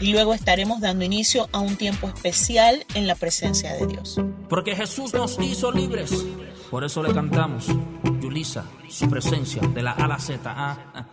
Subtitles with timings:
[0.00, 4.20] y luego estaremos dando inicio a un tiempo especial en la presencia de Dios.
[4.48, 6.24] Porque Jesús nos hizo libres,
[6.70, 7.66] por eso le cantamos,
[8.20, 10.40] Yulisa, su presencia de la A a la Z.
[10.44, 11.06] Ah, ah.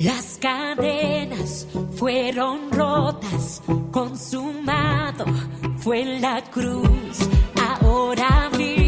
[0.00, 1.66] Las cadenas
[1.96, 5.24] fueron rotas, consumado
[5.78, 7.18] fue la cruz,
[7.80, 8.87] ahora vivo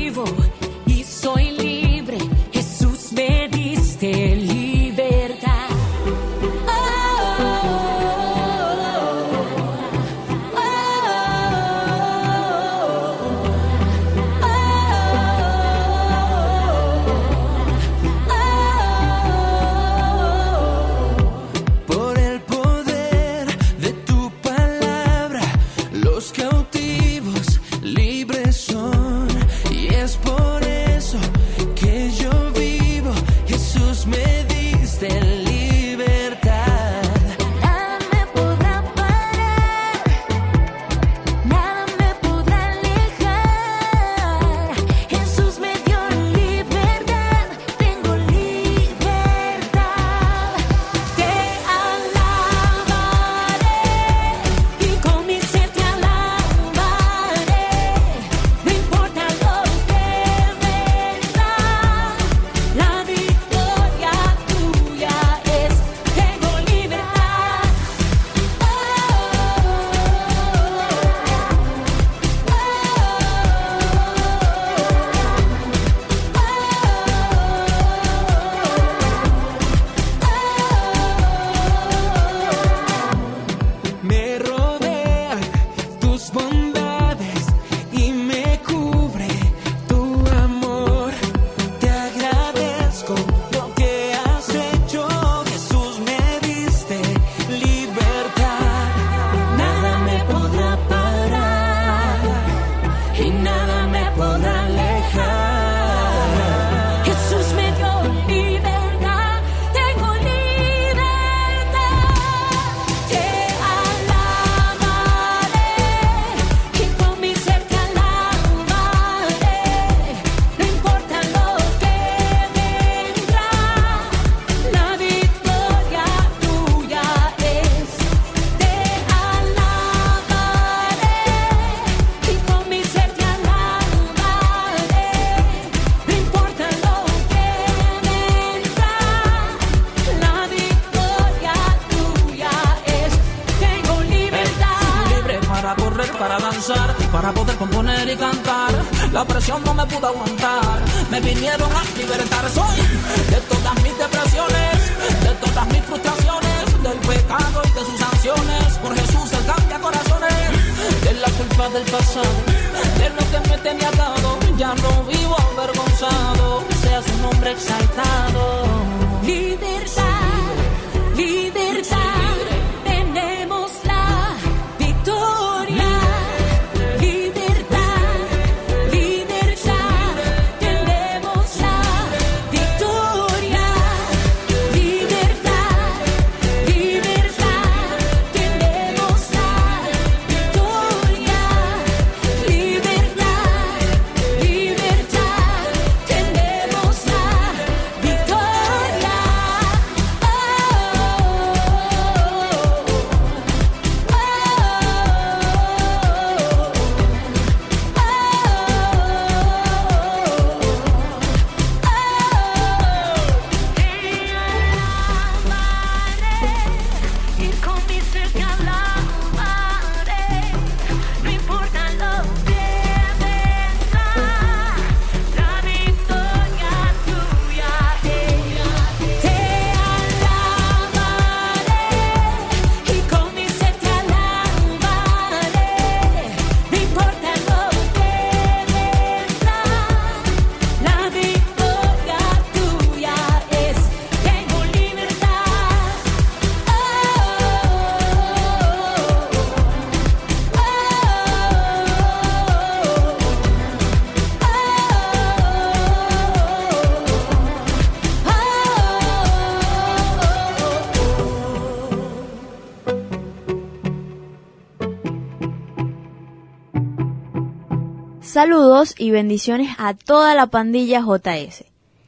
[268.40, 271.66] Saludos y bendiciones a toda la pandilla JS.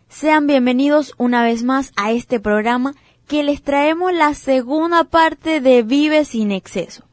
[0.09, 2.95] Sean bienvenidos una vez más a este programa
[3.29, 7.05] que les traemos la segunda parte de Vive sin exceso.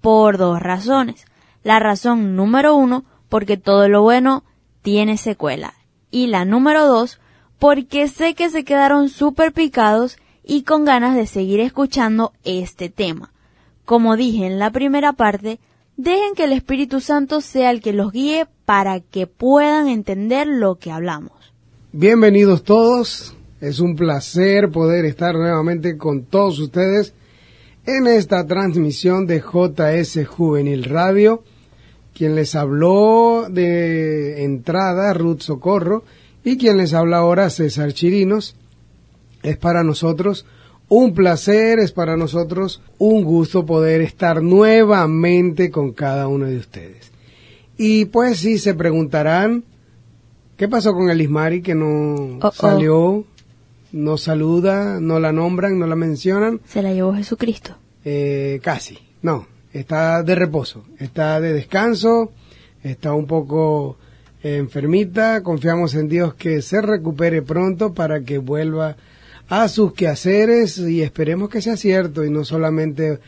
[0.00, 1.24] Por dos razones.
[1.64, 4.44] La razón número uno, porque todo lo bueno
[4.82, 5.74] tiene secuela.
[6.12, 7.18] Y la número dos,
[7.58, 13.32] porque sé que se quedaron súper picados y con ganas de seguir escuchando este tema.
[13.84, 15.58] Como dije en la primera parte,
[15.96, 20.76] dejen que el Espíritu Santo sea el que los guíe para que puedan entender lo
[20.76, 21.32] que hablamos.
[21.92, 27.14] Bienvenidos todos, es un placer poder estar nuevamente con todos ustedes
[27.84, 31.42] en esta transmisión de JS Juvenil Radio.
[32.14, 36.04] Quien les habló de entrada, Ruth Socorro,
[36.44, 38.56] y quien les habla ahora, César Chirinos.
[39.42, 40.44] Es para nosotros
[40.90, 47.12] un placer, es para nosotros un gusto poder estar nuevamente con cada uno de ustedes.
[47.78, 49.62] Y pues sí, se preguntarán,
[50.56, 52.50] ¿qué pasó con el Ismari que no oh.
[52.52, 53.24] salió,
[53.92, 56.60] no saluda, no la nombran, no la mencionan?
[56.66, 57.76] Se la llevó Jesucristo.
[58.04, 62.32] Eh, casi, no, está de reposo, está de descanso,
[62.82, 63.96] está un poco
[64.42, 68.96] enfermita, confiamos en Dios que se recupere pronto para que vuelva a
[69.68, 73.18] sus quehaceres y esperemos que sea cierto y no solamente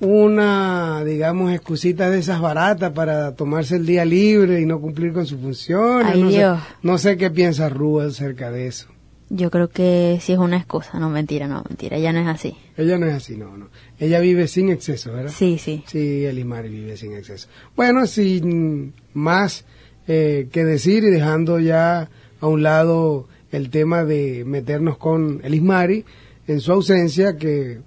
[0.00, 5.26] una, digamos, excusita de esas baratas para tomarse el día libre y no cumplir con
[5.26, 6.12] sus funciones.
[6.14, 6.58] Ay, no, sé, Dios.
[6.82, 8.88] no sé qué piensa Rúa acerca de eso.
[9.28, 12.56] Yo creo que sí es una excusa, no mentira, no mentira, ya no es así.
[12.76, 13.70] Ella no es así, no, no.
[13.98, 15.32] Ella vive sin exceso, ¿verdad?
[15.34, 15.82] Sí, sí.
[15.86, 17.48] Sí, Elimari vive sin exceso.
[17.74, 19.64] Bueno, sin más
[20.06, 22.08] eh, que decir y dejando ya
[22.40, 23.26] a un lado
[23.56, 26.04] el tema de meternos con Elismari
[26.46, 27.80] en su ausencia, que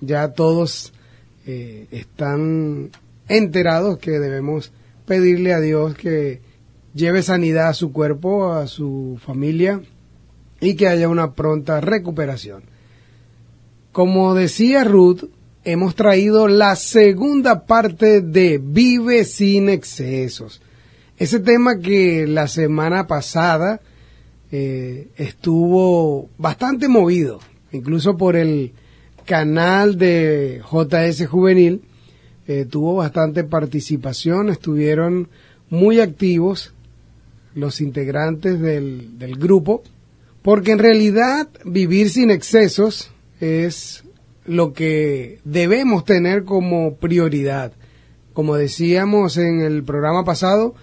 [0.00, 0.92] ya todos
[1.46, 2.90] eh, están
[3.28, 4.72] enterados que debemos
[5.06, 6.40] pedirle a Dios que
[6.94, 9.80] lleve sanidad a su cuerpo, a su familia
[10.60, 12.64] y que haya una pronta recuperación.
[13.92, 15.24] Como decía Ruth,
[15.62, 20.60] hemos traído la segunda parte de Vive sin excesos.
[21.16, 23.80] Ese tema que la semana pasada
[24.50, 27.40] eh, estuvo bastante movido,
[27.72, 28.72] incluso por el
[29.24, 31.82] canal de JS Juvenil,
[32.46, 35.28] eh, tuvo bastante participación, estuvieron
[35.68, 36.72] muy activos
[37.54, 39.82] los integrantes del, del grupo,
[40.40, 43.10] porque en realidad vivir sin excesos
[43.40, 44.04] es
[44.46, 47.72] lo que debemos tener como prioridad.
[48.32, 50.74] Como decíamos en el programa pasado,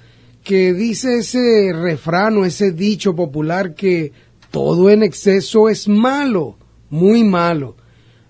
[0.46, 4.14] que dice ese refrán o ese dicho popular que
[4.52, 6.56] todo en exceso es malo,
[6.90, 7.76] muy malo.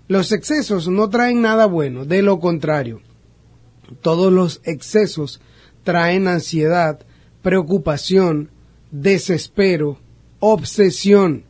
[0.07, 3.01] Los excesos no traen nada bueno, de lo contrario.
[4.01, 5.41] Todos los excesos
[5.83, 7.05] traen ansiedad,
[7.41, 8.49] preocupación,
[8.91, 9.99] desespero,
[10.39, 11.43] obsesión.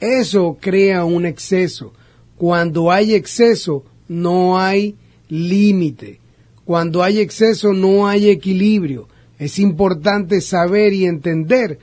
[0.00, 1.92] Eso crea un exceso.
[2.36, 4.96] Cuando hay exceso, no hay
[5.28, 6.20] límite.
[6.64, 9.08] Cuando hay exceso, no hay equilibrio.
[9.40, 11.78] Es importante saber y entender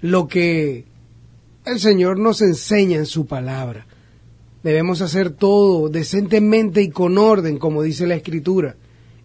[0.00, 0.86] lo que
[1.66, 3.86] el Señor nos enseña en su palabra.
[4.62, 8.76] Debemos hacer todo decentemente y con orden, como dice la Escritura.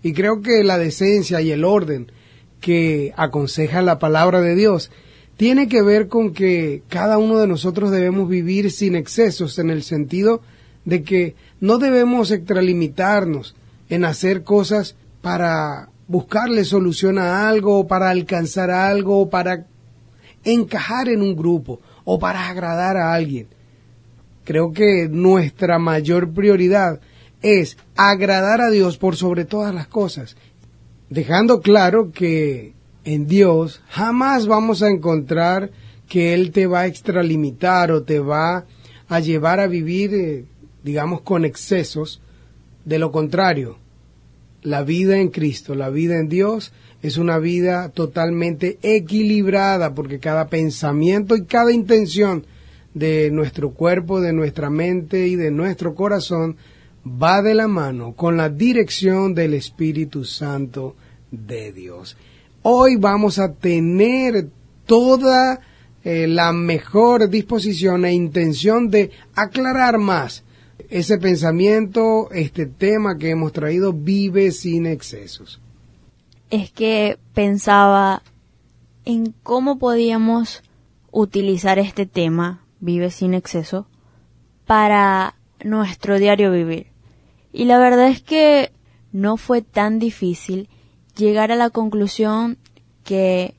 [0.03, 2.12] Y creo que la decencia y el orden
[2.60, 4.91] que aconseja la palabra de Dios
[5.38, 9.82] tiene que ver con que cada uno de nosotros debemos vivir sin excesos en el
[9.82, 10.41] sentido
[10.84, 13.56] de que no debemos extralimitarnos
[13.88, 19.65] en hacer cosas para buscarle solución a algo, para alcanzar algo, para
[20.43, 23.47] encajar en un grupo, o para agradar a alguien.
[24.45, 27.01] Creo que nuestra mayor prioridad
[27.41, 30.37] es agradar a Dios por sobre todas las cosas,
[31.09, 32.73] dejando claro que
[33.03, 35.71] en Dios jamás vamos a encontrar
[36.07, 38.65] que Él te va a extralimitar o te va
[39.09, 40.45] a llevar a vivir, eh,
[40.83, 42.21] digamos, con excesos.
[42.85, 43.77] De lo contrario,
[44.67, 50.50] la vida en Cristo, la vida en Dios, es una vida totalmente equilibrada porque cada
[50.50, 52.45] pensamiento y cada intención
[52.93, 56.57] de nuestro cuerpo, de nuestra mente y de nuestro corazón
[57.05, 60.97] va de la mano con la dirección del Espíritu Santo
[61.31, 62.17] de Dios.
[62.62, 64.50] Hoy vamos a tener
[64.86, 65.62] toda
[66.03, 70.43] eh, la mejor disposición e intención de aclarar más
[70.89, 75.60] ese pensamiento, este tema que hemos traído, vive sin excesos.
[76.50, 78.22] Es que pensaba
[79.06, 80.63] en cómo podíamos
[81.12, 83.88] utilizar este tema, vive sin exceso,
[84.65, 86.88] para nuestro diario vivir.
[87.51, 88.72] Y la verdad es que
[89.12, 90.70] no fue tan difícil
[91.15, 92.58] llegar a la conclusión
[93.08, 93.56] porque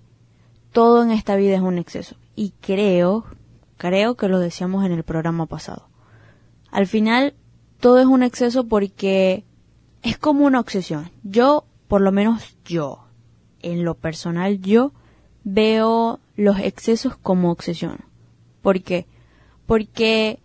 [0.73, 2.17] todo en esta vida es un exceso.
[2.37, 3.25] Y creo,
[3.79, 5.88] creo que lo decíamos en el programa pasado.
[6.71, 7.35] Al final,
[7.81, 9.45] todo es un exceso porque
[10.03, 11.11] es como una obsesión.
[11.23, 13.05] Yo, por lo menos yo,
[13.61, 14.93] en lo personal, yo
[15.45, 17.99] veo los excesos como obsesión.
[18.63, 19.07] ¿Por qué?
[19.67, 20.41] Porque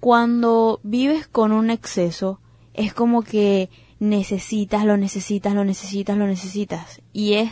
[0.00, 2.40] cuando vives con un exceso,
[2.72, 7.00] es como que necesitas, lo necesitas, lo necesitas, lo necesitas.
[7.12, 7.50] Y es,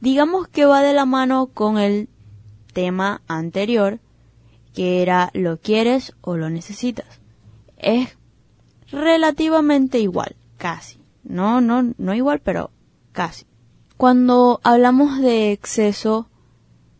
[0.00, 2.08] digamos que va de la mano con el
[2.72, 4.00] tema anterior,
[4.74, 7.21] que era lo quieres o lo necesitas.
[7.82, 8.16] Es
[8.90, 10.98] relativamente igual, casi.
[11.24, 12.70] No, no, no igual, pero
[13.12, 13.44] casi.
[13.96, 16.28] Cuando hablamos de exceso,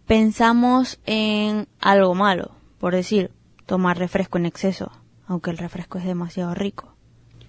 [0.07, 3.31] pensamos en algo malo, por decir,
[3.67, 4.93] tomar refresco en exceso,
[5.27, 6.93] aunque el refresco es demasiado rico.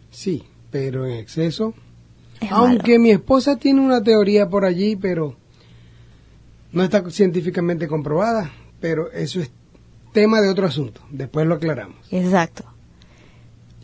[0.09, 1.73] Sí, pero en exceso.
[2.39, 3.03] Es Aunque malo.
[3.03, 5.35] mi esposa tiene una teoría por allí, pero
[6.71, 8.51] no está científicamente comprobada.
[8.79, 9.49] Pero eso es
[10.11, 11.01] tema de otro asunto.
[11.09, 11.95] Después lo aclaramos.
[12.11, 12.65] Exacto.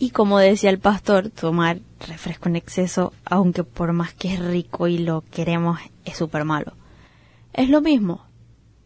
[0.02, 4.88] Y como decía el pastor, tomar refresco en exceso, aunque por más que es rico
[4.88, 6.72] y lo queremos, es súper malo.
[7.52, 8.26] Es lo mismo.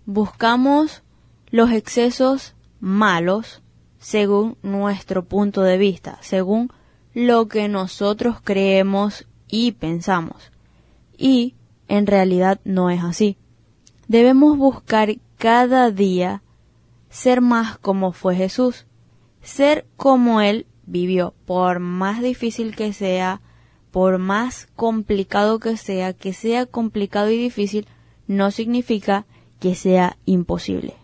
[0.08, 1.04] Buscamos
[1.52, 3.62] los excesos malos
[4.00, 6.72] según nuestro punto de vista, según
[7.14, 10.52] lo que nosotros creemos y pensamos.
[11.16, 11.54] Y
[11.88, 13.38] en realidad no es así.
[14.08, 16.42] Debemos buscar cada día
[17.10, 18.88] ser más como fue Jesús,
[19.44, 23.42] ser como Él vivió, por más difícil que sea,
[23.92, 27.88] por más complicado que sea, que sea complicado y difícil,
[28.28, 29.26] no significa
[29.60, 30.96] que sea imposible.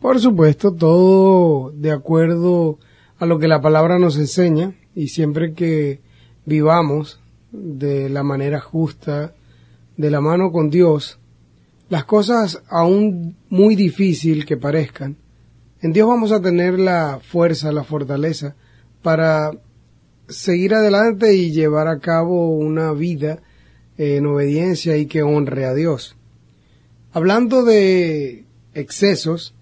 [0.00, 2.78] Por supuesto, todo de acuerdo
[3.18, 6.00] a lo que la palabra nos enseña y siempre que
[6.46, 7.20] vivamos
[7.52, 9.34] de la manera justa,
[9.96, 11.18] de la mano con Dios,
[11.88, 15.16] las cosas aún muy difícil que parezcan,
[15.82, 18.54] en Dios vamos a tener la fuerza, la fortaleza
[19.02, 19.52] para
[20.28, 23.42] seguir adelante y llevar a cabo una vida
[23.98, 26.16] eh, en obediencia y que honre a Dios.
[27.12, 29.54] Hablando de excesos,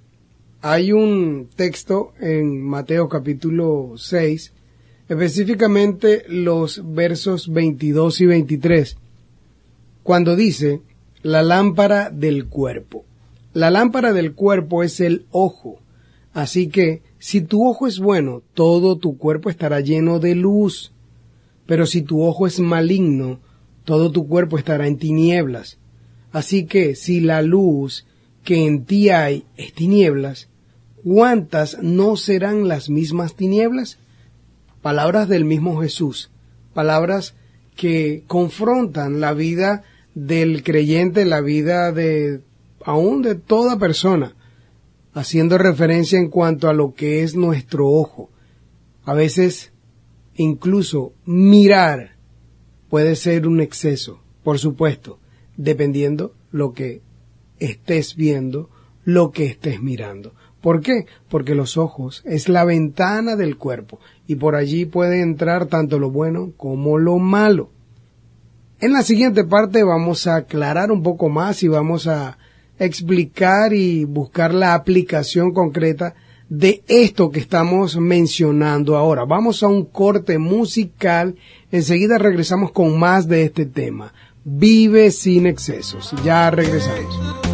[0.61, 4.53] hay un texto en Mateo capítulo 6,
[5.09, 8.97] específicamente los versos 22 y 23,
[10.03, 10.83] cuando dice,
[11.23, 13.05] la lámpara del cuerpo.
[13.55, 15.81] La lámpara del cuerpo es el ojo.
[16.39, 20.93] Así que, si tu ojo es bueno, todo tu cuerpo estará lleno de luz.
[21.67, 23.41] Pero si tu ojo es maligno,
[23.83, 25.79] todo tu cuerpo estará en tinieblas.
[26.31, 28.07] Así que, si la luz
[28.45, 30.49] que en ti hay es tinieblas,
[31.03, 33.99] ¿cuántas no serán las mismas tinieblas?
[34.81, 36.31] Palabras del mismo Jesús,
[36.73, 37.35] palabras
[37.75, 39.83] que confrontan la vida
[40.15, 42.43] del creyente, la vida de
[42.85, 44.37] aún de toda persona,
[45.19, 48.31] haciendo referencia en cuanto a lo que es nuestro ojo.
[49.05, 49.73] A veces
[50.35, 52.17] incluso mirar
[52.89, 55.19] puede ser un exceso, por supuesto,
[55.57, 57.03] dependiendo lo que
[57.59, 58.71] estés viendo,
[59.05, 60.35] lo que estés mirando.
[60.61, 61.07] ¿Por qué?
[61.29, 66.11] Porque los ojos es la ventana del cuerpo y por allí puede entrar tanto lo
[66.11, 67.71] bueno como lo malo.
[68.81, 72.39] En la siguiente parte vamos a aclarar un poco más y vamos a
[72.79, 76.15] explicar y buscar la aplicación concreta
[76.49, 79.25] de esto que estamos mencionando ahora.
[79.25, 81.37] Vamos a un corte musical,
[81.71, 84.13] enseguida regresamos con más de este tema.
[84.45, 86.15] Vive sin excesos.
[86.25, 87.48] Ya regresamos.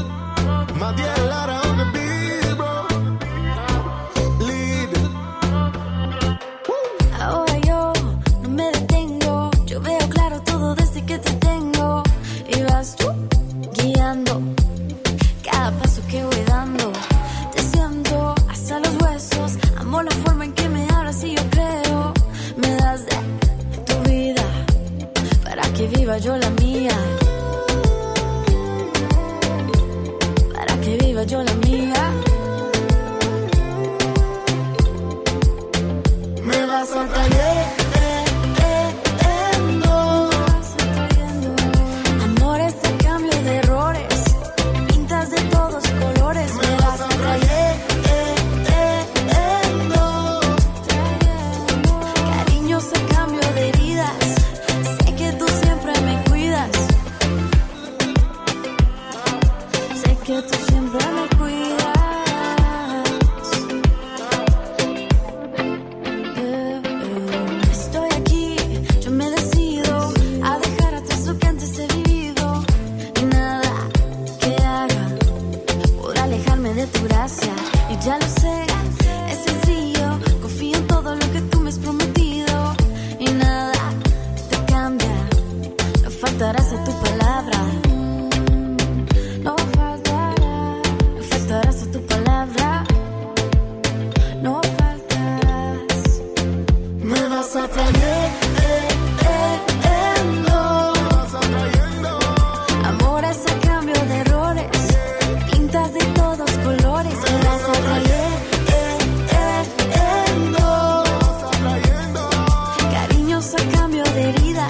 [26.15, 26.97] Viva yo la mía.
[30.55, 32.13] Para que viva yo la mía.
[36.43, 37.34] Me vas atrayendo.
[37.34, 37.34] Amores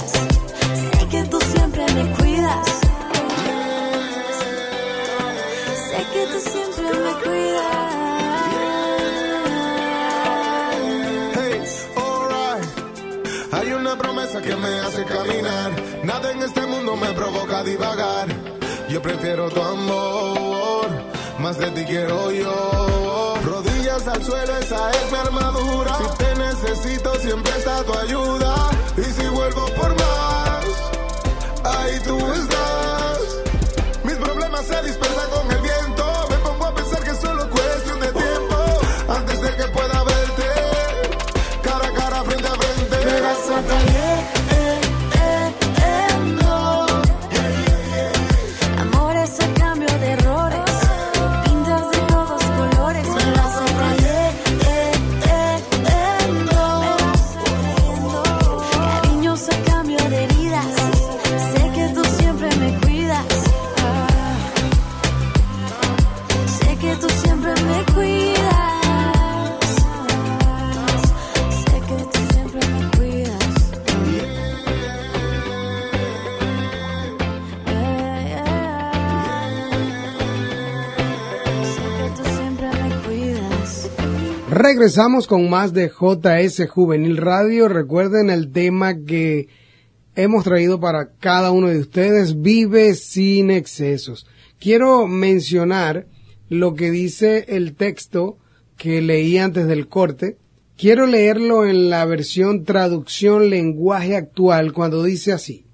[0.02, 2.66] Sé que tú siempre me cuidas.
[5.88, 7.74] Sé que tú siempre me cuidas.
[11.34, 11.62] Hey,
[11.96, 13.52] alright.
[13.52, 15.72] Hay una promesa que me hace caminar.
[16.04, 18.28] Nada en este mundo me provoca divagar.
[18.88, 20.86] Yo prefiero tu amor,
[21.38, 23.34] más de ti quiero yo.
[23.44, 25.96] Rodillas al suelo, esa es mi armadura.
[25.98, 28.54] Si te necesito, siempre está tu ayuda.
[29.44, 30.64] Vuelvo por más,
[31.64, 33.18] ahí tú estás.
[34.02, 36.28] Mis problemas se dispersan con el viento.
[36.30, 38.56] Me pongo a pensar que solo cuestión de tiempo.
[39.06, 40.46] Antes de que pueda verte,
[41.62, 43.04] cara a cara, frente a frente.
[43.04, 43.50] Me vas.
[43.50, 44.43] Amores
[84.66, 87.68] Regresamos con más de JS Juvenil Radio.
[87.68, 89.48] Recuerden el tema que
[90.14, 94.26] hemos traído para cada uno de ustedes, vive sin excesos.
[94.58, 96.06] Quiero mencionar
[96.48, 98.38] lo que dice el texto
[98.78, 100.38] que leí antes del corte.
[100.78, 105.66] Quiero leerlo en la versión traducción lenguaje actual cuando dice así.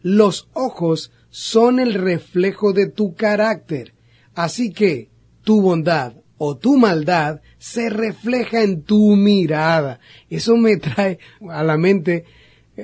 [0.00, 3.92] Los ojos son el reflejo de tu carácter,
[4.34, 5.10] así que
[5.44, 10.00] tu bondad o tu maldad se refleja en tu mirada.
[10.30, 11.18] Eso me trae
[11.50, 12.24] a la mente.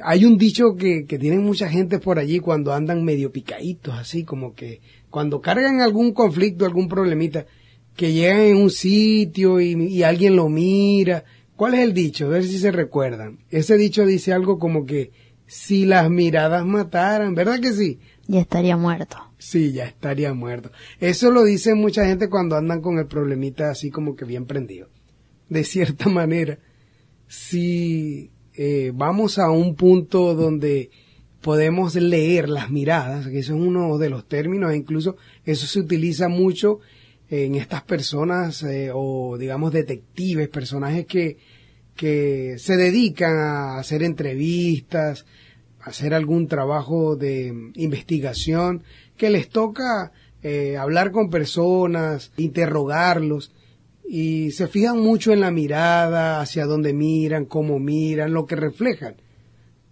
[0.05, 4.25] Hay un dicho que, que tienen mucha gente por allí cuando andan medio picaditos, así
[4.25, 7.47] como que cuando cargan algún conflicto, algún problemita,
[7.97, 11.25] que llegan en un sitio y, y alguien lo mira.
[11.57, 12.27] ¿Cuál es el dicho?
[12.27, 13.39] A ver si se recuerdan.
[13.49, 15.13] Ese dicho dice algo como que
[15.47, 18.01] si las miradas mataran, ¿verdad que sí?
[18.29, 19.17] Ya estaría muerto.
[19.39, 20.71] Sí, ya estaría muerto.
[20.99, 24.89] Eso lo dice mucha gente cuando andan con el problemita así como que bien prendido.
[25.49, 26.59] De cierta manera,
[27.29, 30.91] si eh, vamos a un punto donde
[31.43, 35.81] podemos leer las miradas, que eso es uno de los términos, e incluso eso se
[35.81, 36.81] utiliza mucho
[37.29, 41.37] en estas personas eh, o digamos detectives, personajes que,
[41.95, 45.27] que se dedican a hacer entrevistas,
[45.87, 48.83] hacer algún trabajo de investigación,
[49.17, 50.11] que les toca
[50.43, 53.53] eh, hablar con personas, interrogarlos,
[54.05, 59.15] y se fijan mucho en la mirada, hacia dónde miran, cómo miran, lo que reflejan.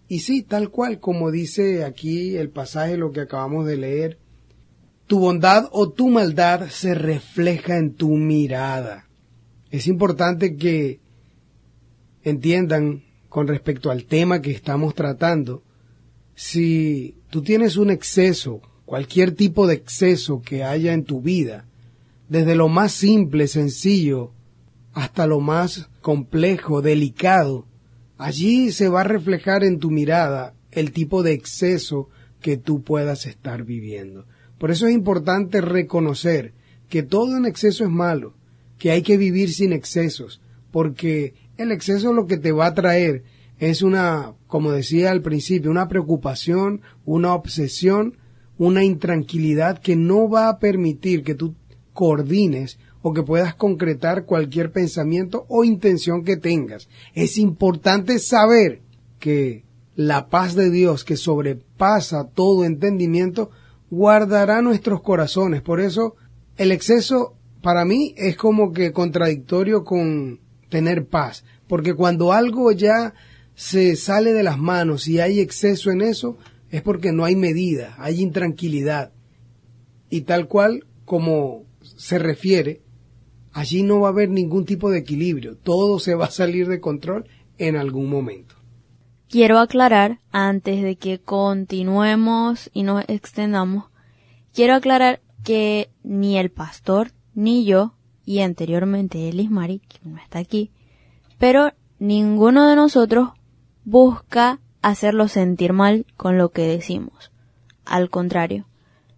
[0.09, 4.19] Y sí, tal cual como dice aquí el pasaje, lo que acabamos de leer,
[5.07, 9.09] tu bondad o tu maldad se refleja en tu mirada.
[9.71, 10.99] Es importante que
[12.25, 15.63] entiendan con respecto al tema que estamos tratando,
[16.35, 21.65] si tú tienes un exceso, cualquier tipo de exceso que haya en tu vida,
[22.29, 24.33] desde lo más simple, sencillo,
[24.93, 27.67] hasta lo más complejo, delicado,
[28.19, 32.09] allí se va a reflejar en tu mirada el tipo de exceso
[32.41, 34.27] que tú puedas estar viviendo.
[34.59, 36.53] Por eso es importante reconocer
[36.89, 38.35] que todo en exceso es malo,
[38.79, 43.23] que hay que vivir sin excesos, porque el exceso lo que te va a traer
[43.59, 48.17] es una, como decía al principio, una preocupación, una obsesión,
[48.59, 51.55] una intranquilidad que no va a permitir que tú
[51.93, 56.89] coordines o que puedas concretar cualquier pensamiento o intención que tengas.
[57.15, 58.83] Es importante saber
[59.19, 59.65] que
[59.95, 63.51] la paz de Dios que sobrepasa todo entendimiento
[63.91, 65.63] guardará nuestros corazones.
[65.63, 66.17] Por eso
[66.57, 73.15] el exceso para mí es como que contradictorio con tener paz, porque cuando algo ya
[73.55, 76.37] se sale de las manos y hay exceso en eso,
[76.71, 79.13] es porque no hay medida, hay intranquilidad.
[80.11, 82.83] Y tal cual como se refiere,
[83.53, 86.81] allí no va a haber ningún tipo de equilibrio, todo se va a salir de
[86.81, 87.27] control
[87.59, 88.57] en algún momento.
[89.29, 93.87] quiero aclarar, antes de que continuemos y nos extendamos,
[94.53, 100.39] quiero aclarar que ni el pastor ni yo, y anteriormente Elis Mari, que no está
[100.39, 100.71] aquí,
[101.39, 103.31] pero ninguno de nosotros
[103.85, 107.31] busca hacerlo sentir mal con lo que decimos.
[107.85, 108.67] Al contrario,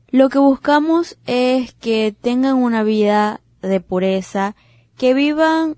[0.08, 4.54] lo que buscamos es que tengan una vida de pureza,
[4.96, 5.76] que vivan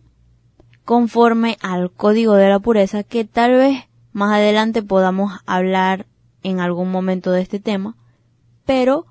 [0.85, 6.07] conforme al código de la pureza, que tal vez más adelante podamos hablar
[6.43, 7.97] en algún momento de este tema,
[8.65, 9.07] pero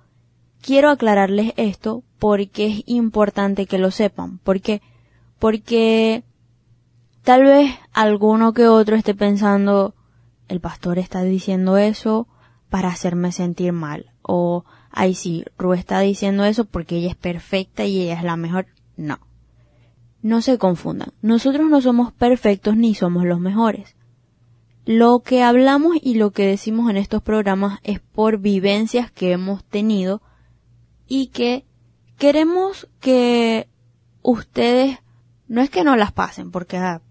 [0.62, 4.40] quiero aclararles esto porque es importante que lo sepan.
[4.40, 4.82] ¿Por qué?
[5.40, 6.24] Porque
[7.28, 9.94] tal vez alguno que otro esté pensando,
[10.48, 12.26] el pastor está diciendo eso
[12.70, 14.14] para hacerme sentir mal.
[14.22, 18.38] O, ay sí, Ru está diciendo eso porque ella es perfecta y ella es la
[18.38, 18.68] mejor.
[18.96, 19.20] No.
[20.22, 21.12] No se confundan.
[21.22, 23.98] Nosotros no somos perfectos ni somos los mejores.
[24.86, 29.66] Lo que hablamos y lo que decimos en estos programas es por vivencias que hemos
[29.66, 30.22] tenido
[31.10, 31.66] y que
[32.18, 33.68] queremos que
[34.22, 35.00] ustedes
[35.50, 37.02] no es que no las pasen, porque ah,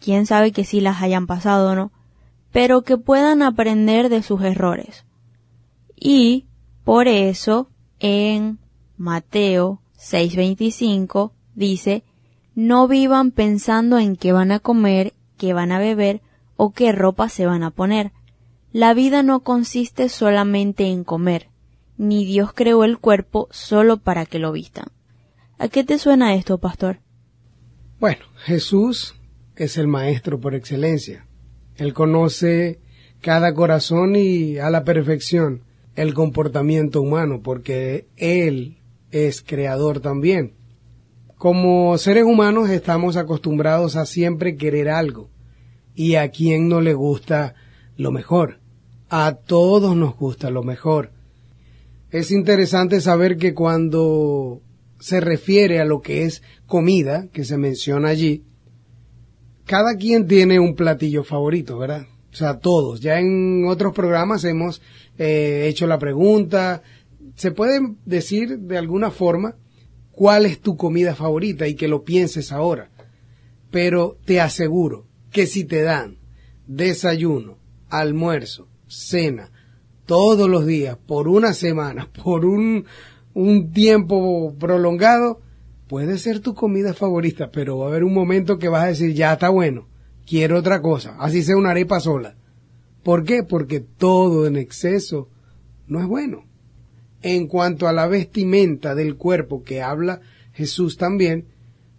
[0.00, 1.92] quién sabe que sí las hayan pasado o no,
[2.52, 5.04] pero que puedan aprender de sus errores.
[5.94, 6.46] Y
[6.84, 8.58] por eso en
[8.96, 12.04] Mateo 6:25 dice,
[12.54, 16.22] no vivan pensando en qué van a comer, qué van a beber
[16.56, 18.12] o qué ropa se van a poner.
[18.72, 21.48] La vida no consiste solamente en comer,
[21.96, 24.88] ni Dios creó el cuerpo solo para que lo vistan.
[25.58, 27.00] ¿A qué te suena esto, pastor?
[27.98, 29.17] Bueno, Jesús
[29.64, 31.26] es el maestro por excelencia.
[31.76, 32.80] Él conoce
[33.20, 35.62] cada corazón y a la perfección
[35.96, 38.78] el comportamiento humano, porque Él
[39.10, 40.54] es creador también.
[41.36, 45.30] Como seres humanos estamos acostumbrados a siempre querer algo,
[45.94, 47.54] y a quien no le gusta
[47.96, 48.60] lo mejor.
[49.08, 51.12] A todos nos gusta lo mejor.
[52.10, 54.62] Es interesante saber que cuando
[55.00, 58.44] se refiere a lo que es comida, que se menciona allí,
[59.68, 62.06] cada quien tiene un platillo favorito, ¿verdad?
[62.32, 63.00] O sea, todos.
[63.00, 64.80] Ya en otros programas hemos
[65.18, 66.82] eh, hecho la pregunta.
[67.34, 69.56] Se puede decir de alguna forma
[70.10, 72.90] cuál es tu comida favorita y que lo pienses ahora.
[73.70, 76.16] Pero te aseguro que si te dan
[76.66, 77.58] desayuno,
[77.90, 79.52] almuerzo, cena,
[80.06, 82.86] todos los días, por una semana, por un,
[83.34, 85.42] un tiempo prolongado,
[85.88, 89.14] puede ser tu comida favorita, pero va a haber un momento que vas a decir,
[89.14, 89.88] ya está bueno,
[90.26, 92.36] quiero otra cosa, así sea una arepa sola.
[93.02, 93.42] ¿Por qué?
[93.42, 95.30] Porque todo en exceso
[95.86, 96.44] no es bueno.
[97.22, 100.20] En cuanto a la vestimenta del cuerpo que habla
[100.52, 101.46] Jesús también,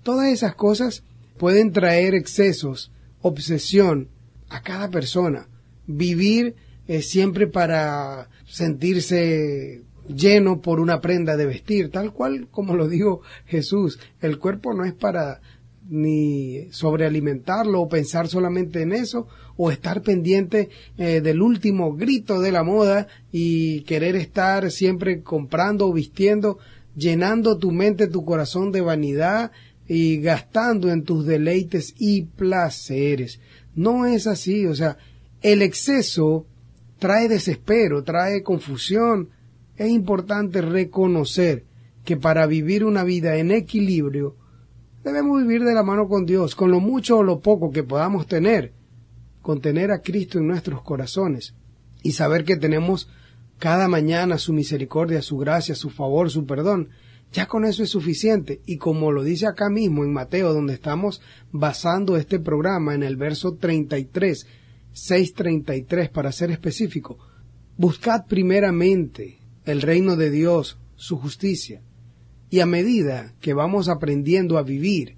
[0.03, 1.03] todas esas cosas
[1.37, 4.09] pueden traer excesos, obsesión
[4.49, 5.47] a cada persona.
[5.87, 6.55] Vivir
[7.01, 13.99] siempre para sentirse lleno por una prenda de vestir, tal cual como lo dijo Jesús.
[14.21, 15.41] El cuerpo no es para
[15.89, 22.51] ni sobrealimentarlo o pensar solamente en eso o estar pendiente eh, del último grito de
[22.51, 26.59] la moda y querer estar siempre comprando o vistiendo,
[26.95, 29.51] llenando tu mente, tu corazón de vanidad
[29.87, 33.39] y gastando en tus deleites y placeres.
[33.73, 34.97] No es así, o sea,
[35.41, 36.45] el exceso
[36.99, 39.29] trae desespero, trae confusión,
[39.79, 41.63] es importante reconocer
[42.03, 44.35] que para vivir una vida en equilibrio
[45.05, 48.27] debemos vivir de la mano con Dios, con lo mucho o lo poco que podamos
[48.27, 48.73] tener,
[49.41, 51.55] con tener a Cristo en nuestros corazones
[52.03, 53.09] y saber que tenemos
[53.57, 56.89] cada mañana su misericordia, su gracia, su favor, su perdón.
[57.31, 58.61] Ya con eso es suficiente.
[58.65, 61.21] Y como lo dice acá mismo en Mateo, donde estamos
[61.53, 64.45] basando este programa en el verso 33,
[64.91, 67.17] 633 para ser específico,
[67.77, 69.38] buscad primeramente
[69.69, 71.81] el reino de Dios, su justicia.
[72.49, 75.17] Y a medida que vamos aprendiendo a vivir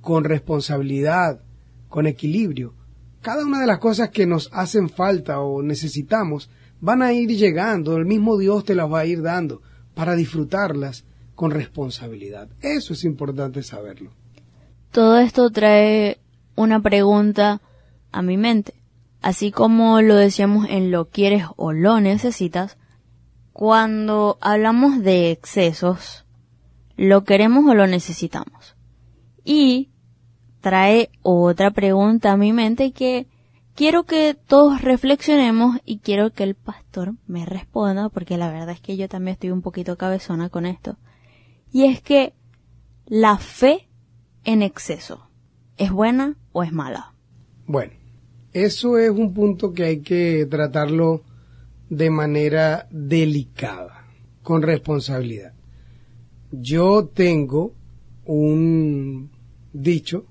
[0.00, 1.42] con responsabilidad,
[1.88, 2.74] con equilibrio,
[3.20, 6.48] cada una de las cosas que nos hacen falta o necesitamos
[6.80, 9.60] van a ir llegando, el mismo Dios te las va a ir dando
[9.94, 12.48] para disfrutarlas con responsabilidad.
[12.62, 14.12] Eso es importante saberlo.
[14.90, 16.18] Todo esto trae
[16.54, 17.60] una pregunta
[18.12, 18.74] a mi mente.
[19.20, 22.78] Así como lo decíamos en lo quieres o lo necesitas,
[23.60, 26.24] cuando hablamos de excesos,
[26.96, 28.74] ¿lo queremos o lo necesitamos?
[29.44, 29.90] Y
[30.62, 33.26] trae otra pregunta a mi mente que
[33.74, 38.80] quiero que todos reflexionemos y quiero que el pastor me responda, porque la verdad es
[38.80, 40.96] que yo también estoy un poquito cabezona con esto.
[41.70, 42.32] Y es que
[43.04, 43.90] la fe
[44.44, 45.28] en exceso,
[45.76, 47.12] ¿es buena o es mala?
[47.66, 47.92] Bueno,
[48.54, 51.24] Eso es un punto que hay que tratarlo
[51.90, 54.06] de manera delicada,
[54.42, 55.52] con responsabilidad.
[56.50, 57.74] Yo tengo
[58.24, 59.30] un
[59.72, 60.24] dicho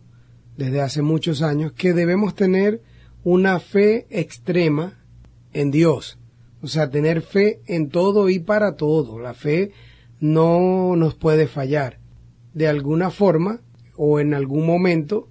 [0.57, 2.81] desde hace muchos años que debemos tener
[3.23, 5.03] una fe extrema
[5.53, 6.17] en Dios.
[6.61, 9.19] O sea, tener fe en todo y para todo.
[9.19, 9.71] La fe
[10.19, 11.99] no nos puede fallar.
[12.53, 13.61] De alguna forma
[13.95, 15.27] o en algún momento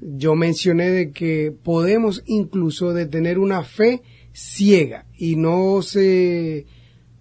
[0.00, 4.02] yo mencioné de que podemos incluso de tener una fe
[4.34, 6.66] ciega y no se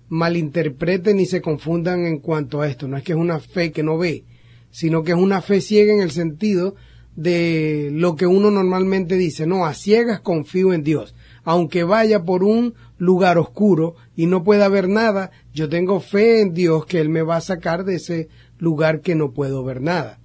[0.09, 2.87] malinterpreten ni se confundan en cuanto a esto.
[2.87, 4.25] No es que es una fe que no ve,
[4.71, 6.75] sino que es una fe ciega en el sentido
[7.15, 11.15] de lo que uno normalmente dice, no, a ciegas confío en Dios.
[11.43, 16.53] Aunque vaya por un lugar oscuro y no pueda ver nada, yo tengo fe en
[16.53, 20.19] Dios que Él me va a sacar de ese lugar que no puedo ver nada.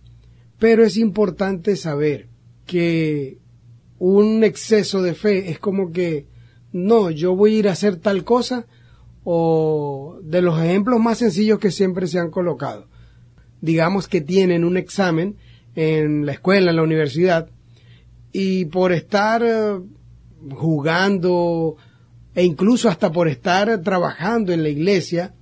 [0.59, 2.29] Pero es importante saber
[2.67, 3.39] que
[3.99, 6.27] un exceso de fe es como que,
[6.73, 8.67] no, yo voy a ir a hacer tal cosa,
[9.25, 12.87] o de los ejemplos más sencillos que siempre se han colocado.
[13.61, 15.37] Digamos que tienen un examen
[15.75, 17.49] en la escuela, en la universidad,
[18.33, 19.81] y por estar eh,
[20.51, 21.77] jugando
[22.35, 25.35] e incluso hasta por estar trabajando en la iglesia,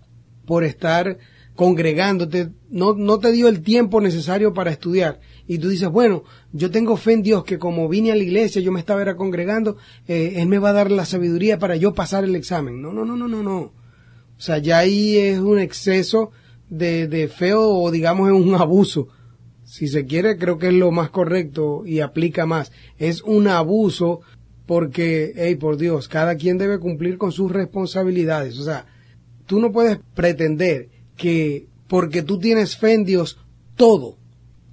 [0.47, 1.19] por estar
[1.55, 5.21] congregándote, no, no te dio el tiempo necesario para estudiar.
[5.49, 8.61] Y tú dices, bueno, yo tengo fe en Dios que como vine a la iglesia,
[8.61, 9.77] yo me estaba era congregando,
[10.09, 12.83] eh, Él me va a dar la sabiduría para yo pasar el examen.
[12.83, 13.59] No, no, no, no, no, no.
[13.59, 16.31] O sea, ya ahí es un exceso
[16.69, 19.09] de, de fe o digamos es un abuso.
[19.65, 22.73] Si se quiere, creo que es lo más correcto y aplica más.
[22.99, 24.21] Es un abuso
[24.67, 28.59] porque, hey, por Dios, cada quien debe cumplir con sus responsabilidades.
[28.59, 28.87] O sea,
[29.47, 33.39] tú no puedes pretender que porque tú tienes fe en Dios,
[33.77, 34.19] todo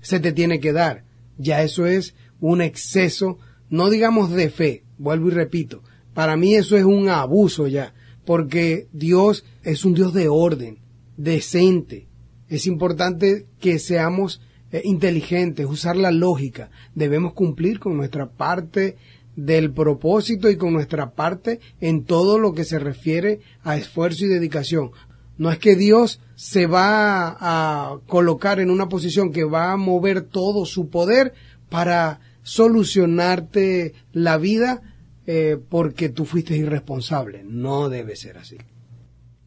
[0.04, 1.06] se te tiene que dar.
[1.40, 3.40] Ya eso es un exceso,
[3.70, 5.82] no digamos de fe, vuelvo y repito,
[6.14, 10.80] para mí eso es un abuso ya, porque Dios es un Dios de orden,
[11.18, 12.08] decente.
[12.50, 16.70] Es importante que seamos eh, inteligentes, usar la lógica.
[16.94, 18.98] Debemos cumplir con nuestra parte
[19.36, 24.28] del propósito y con nuestra parte en todo lo que se refiere a esfuerzo y
[24.28, 24.92] dedicación.
[25.38, 30.22] No es que Dios se va a colocar en una posición que va a mover
[30.22, 31.34] todo su poder
[31.70, 34.82] para solucionarte la vida
[35.26, 37.44] eh, porque tú fuiste irresponsable.
[37.46, 38.58] No debe ser así.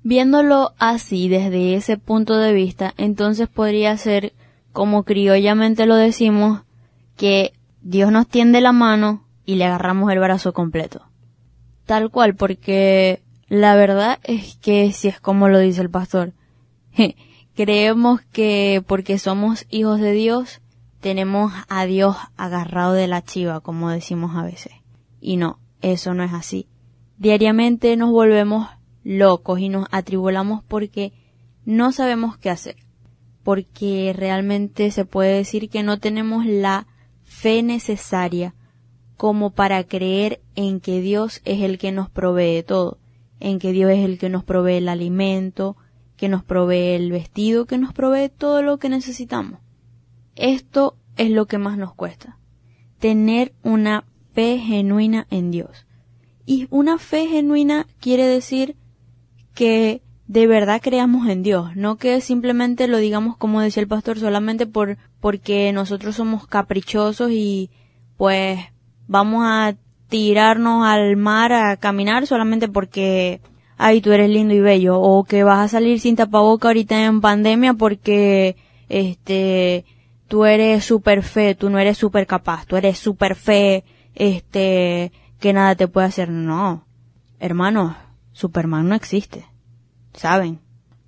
[0.03, 4.33] Viéndolo así desde ese punto de vista, entonces podría ser,
[4.72, 6.62] como criollamente lo decimos,
[7.16, 11.03] que Dios nos tiende la mano y le agarramos el brazo completo.
[11.87, 16.33] Tal cual, porque la verdad es que si es como lo dice el pastor,
[17.55, 20.61] creemos que porque somos hijos de Dios,
[21.01, 24.73] tenemos a Dios agarrado de la chiva, como decimos a veces.
[25.21, 26.67] Y no, eso no es así.
[27.19, 28.69] Diariamente nos volvemos
[29.05, 31.13] locos y nos atribulamos porque
[31.65, 32.77] no sabemos qué hacer.
[33.45, 36.89] Porque realmente se puede decir que no tenemos la
[37.23, 38.57] fe necesaria
[39.17, 42.99] como para creer en que Dios es el que nos provee todo
[43.40, 45.77] en que Dios es el que nos provee el alimento,
[46.16, 49.61] que nos provee el vestido, que nos provee todo lo que necesitamos.
[50.35, 52.38] Esto es lo que más nos cuesta.
[52.99, 55.87] Tener una fe genuina en Dios.
[56.44, 58.77] Y una fe genuina quiere decir
[59.55, 64.18] que de verdad creamos en Dios, no que simplemente lo digamos como decía el pastor
[64.18, 67.70] solamente por porque nosotros somos caprichosos y
[68.16, 68.59] pues
[69.07, 69.77] vamos a
[70.09, 73.40] tirarnos al mar a caminar solamente porque,
[73.77, 77.21] ay, tú eres lindo y bello, o que vas a salir sin tapaboca ahorita en
[77.21, 78.57] pandemia porque,
[78.88, 79.85] este,
[80.29, 85.53] tú eres super fe, tú no eres super capaz, tú eres super fe, este, que
[85.53, 86.31] nada te puede hacer.
[86.31, 86.87] No,
[87.38, 87.95] hermanos,
[88.33, 89.47] Superman no existe.
[90.14, 90.61] ¿Saben?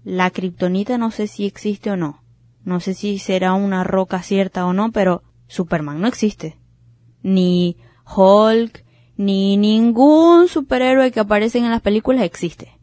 [0.04, 2.22] La kriptonita no sé si existe o no.
[2.64, 6.58] No sé si será una roca cierta o no, pero Superman no existe.
[7.22, 8.84] Ni Hulk,
[9.18, 12.78] ni ningún superhéroe que aparece en las películas existe.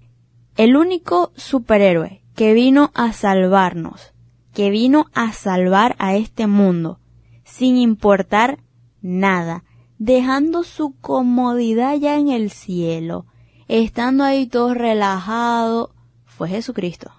[0.58, 4.13] El único superhéroe que vino a salvarnos,
[4.54, 7.00] que vino a salvar a este mundo,
[7.45, 8.60] sin importar
[9.02, 9.63] nada,
[9.98, 13.26] dejando su comodidad ya en el cielo,
[13.69, 15.95] estando ahí todo relajado,
[16.26, 17.12] fue Jesucristo.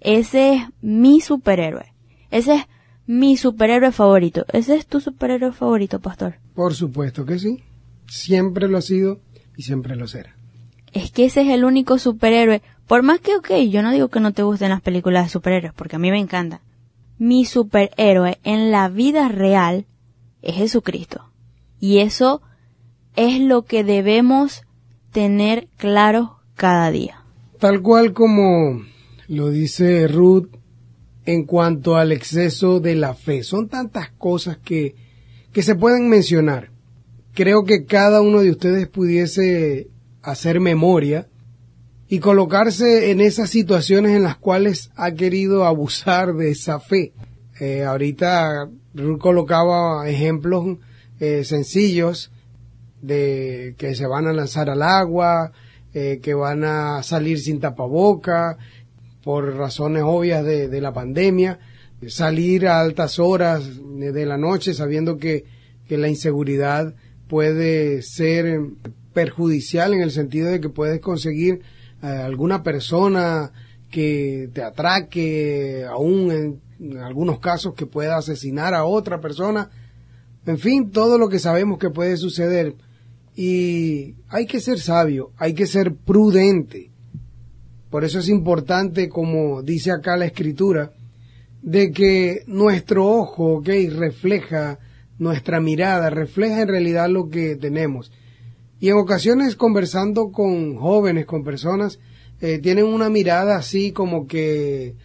[0.00, 1.94] Ese es mi superhéroe.
[2.32, 2.66] Ese es
[3.06, 4.44] mi superhéroe favorito.
[4.52, 6.40] ¿Ese es tu superhéroe favorito, pastor?
[6.54, 7.62] Por supuesto que sí
[8.12, 9.20] siempre lo ha sido
[9.56, 10.36] y siempre lo será.
[10.92, 12.60] Es que ese es el único superhéroe.
[12.86, 15.72] Por más que, ok, yo no digo que no te gusten las películas de superhéroes,
[15.72, 16.60] porque a mí me encanta.
[17.18, 19.86] Mi superhéroe en la vida real
[20.42, 21.30] es Jesucristo.
[21.80, 22.42] Y eso
[23.16, 24.62] es lo que debemos
[25.10, 27.24] tener claro cada día.
[27.58, 28.82] Tal cual como
[29.28, 30.48] lo dice Ruth
[31.24, 33.42] en cuanto al exceso de la fe.
[33.42, 34.96] Son tantas cosas que,
[35.52, 36.71] que se pueden mencionar.
[37.34, 39.88] Creo que cada uno de ustedes pudiese
[40.20, 41.28] hacer memoria
[42.06, 47.14] y colocarse en esas situaciones en las cuales ha querido abusar de esa fe.
[47.58, 50.76] Eh, ahorita Ruth colocaba ejemplos
[51.20, 52.30] eh, sencillos
[53.00, 55.52] de que se van a lanzar al agua,
[55.94, 58.58] eh, que van a salir sin tapaboca,
[59.24, 61.60] por razones obvias de, la pandemia,
[62.08, 65.46] salir a altas horas de la noche sabiendo que
[65.88, 66.94] la inseguridad
[67.32, 68.60] puede ser
[69.14, 71.62] perjudicial en el sentido de que puedes conseguir
[72.02, 73.52] alguna persona
[73.90, 79.70] que te atraque, aún en, en, algunos casos que pueda asesinar a otra persona,
[80.44, 82.74] en fin, todo lo que sabemos que puede suceder.
[83.34, 86.90] Y hay que ser sabio, hay que ser prudente.
[87.88, 90.92] Por eso es importante, como dice acá la escritura,
[91.62, 94.78] de que nuestro ojo, ok, refleja
[95.22, 98.10] nuestra mirada, refleja en realidad lo que tenemos.
[98.80, 102.00] Y en ocasiones conversando con jóvenes, con personas,
[102.40, 104.96] eh, tienen una mirada así como que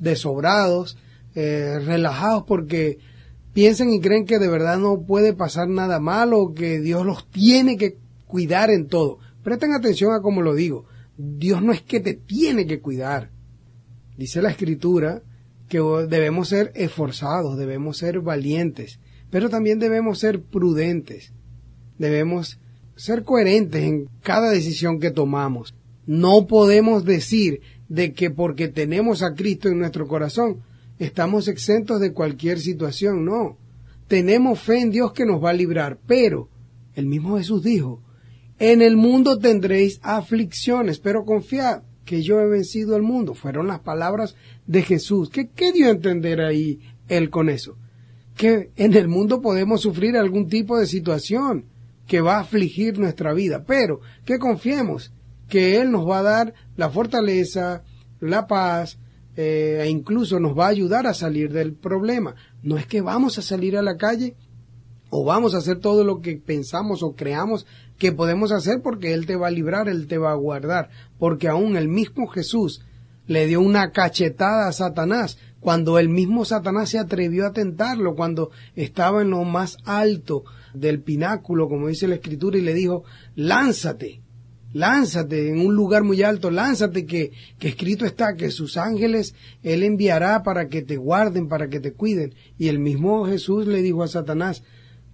[0.00, 0.96] desobrados,
[1.34, 2.98] eh, relajados porque
[3.52, 7.76] piensan y creen que de verdad no puede pasar nada malo, que Dios los tiene
[7.76, 9.18] que cuidar en todo.
[9.42, 10.86] Presten atención a cómo lo digo.
[11.18, 13.30] Dios no es que te tiene que cuidar.
[14.16, 15.22] Dice la escritura
[15.68, 18.98] que debemos ser esforzados, debemos ser valientes,
[19.36, 21.30] pero también debemos ser prudentes.
[21.98, 22.58] Debemos
[22.94, 25.74] ser coherentes en cada decisión que tomamos.
[26.06, 30.62] No podemos decir de que porque tenemos a Cristo en nuestro corazón
[30.98, 33.58] estamos exentos de cualquier situación, no.
[34.08, 36.48] Tenemos fe en Dios que nos va a librar, pero
[36.94, 38.00] el mismo Jesús dijo,
[38.58, 43.34] en el mundo tendréis aflicciones, pero confiad que yo he vencido al mundo.
[43.34, 44.34] Fueron las palabras
[44.66, 45.28] de Jesús.
[45.28, 47.76] ¿Qué, qué dio a entender ahí él con eso?
[48.36, 51.64] Que en el mundo podemos sufrir algún tipo de situación
[52.06, 55.12] que va a afligir nuestra vida, pero que confiemos
[55.48, 57.82] que Él nos va a dar la fortaleza,
[58.20, 58.98] la paz,
[59.36, 62.34] eh, e incluso nos va a ayudar a salir del problema.
[62.62, 64.34] No es que vamos a salir a la calle
[65.10, 67.66] o vamos a hacer todo lo que pensamos o creamos
[67.98, 71.48] que podemos hacer porque Él te va a librar, Él te va a guardar, porque
[71.48, 72.82] aún el mismo Jesús
[73.26, 78.50] le dio una cachetada a Satanás cuando el mismo Satanás se atrevió a tentarlo, cuando
[78.74, 84.20] estaba en lo más alto del pináculo, como dice la escritura, y le dijo, lánzate,
[84.72, 89.82] lánzate en un lugar muy alto, lánzate que, que escrito está que sus ángeles Él
[89.82, 92.34] enviará para que te guarden, para que te cuiden.
[92.58, 94.62] Y el mismo Jesús le dijo a Satanás,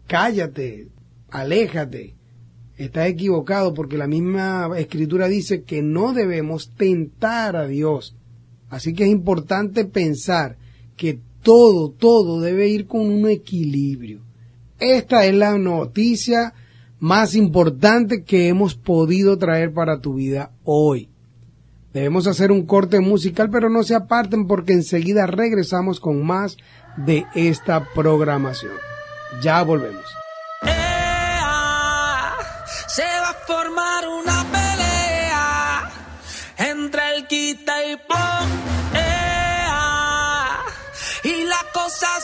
[0.06, 0.88] cállate,
[1.30, 2.16] aléjate,
[2.76, 8.16] estás equivocado porque la misma escritura dice que no debemos tentar a Dios.
[8.72, 10.56] Así que es importante pensar
[10.96, 14.20] que todo, todo debe ir con un equilibrio.
[14.78, 16.54] Esta es la noticia
[16.98, 21.10] más importante que hemos podido traer para tu vida hoy.
[21.92, 26.56] Debemos hacer un corte musical, pero no se aparten porque enseguida regresamos con más
[26.96, 28.72] de esta programación.
[29.42, 30.06] Ya volvemos.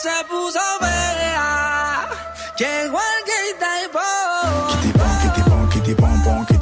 [0.03, 2.09] Se puso fea.
[2.59, 3.29] Llegó el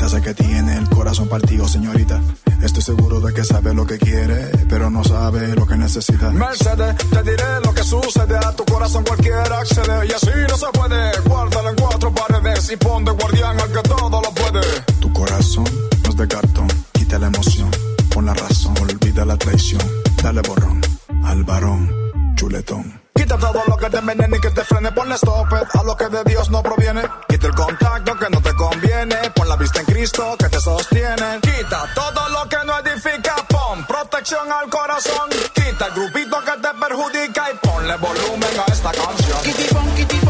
[0.08, 2.20] sé que tiene el corazón partido, señorita.
[2.62, 6.30] Estoy seguro de que sabe lo que quiere, pero no sabe lo que necesita.
[6.30, 10.66] Mercedes, te diré lo que sucede a tu corazón cualquiera accede y así no se
[10.72, 11.20] puede.
[11.28, 14.60] Guárdalo en cuatro paredes y pon de guardián al que todo lo puede.
[15.00, 15.64] Tu corazón
[16.04, 17.70] no es de cartón, quita la emoción,
[18.14, 19.82] pon la razón, olvida la traición,
[20.22, 20.80] dale borrón
[21.24, 21.90] al varón,
[22.36, 23.05] chuletón.
[23.16, 24.92] Quita todo lo que te envenene y que te frene.
[24.92, 27.02] Ponle stop a lo que de Dios no proviene.
[27.28, 29.30] Quita el contacto que no te conviene.
[29.34, 31.40] Pon la vista en Cristo que te sostiene.
[31.40, 33.34] Quita todo lo que no edifica.
[33.48, 35.30] Pon protección al corazón.
[35.54, 40.25] Quita el grupito que te perjudica y ponle volumen a esta canción.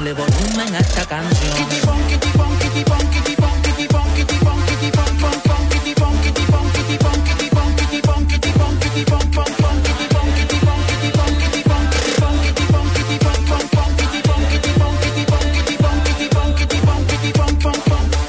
[0.00, 1.52] Ponle volumen a esta canción.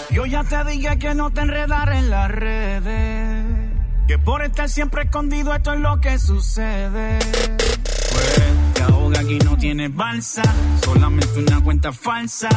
[0.10, 3.46] Yo ya te dije que no te enredar en las redes.
[4.08, 7.20] Que por estar siempre escondido esto es lo que sucede.
[8.12, 10.42] Pues te ahoga aquí no tienes balsa.
[10.84, 12.50] Solamente una cuenta falsa.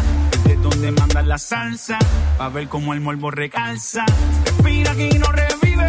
[0.45, 1.99] De donde manda la salsa.
[2.39, 4.05] Pa' ver cómo el morbo recalza.
[4.45, 5.87] Respira aquí no revive.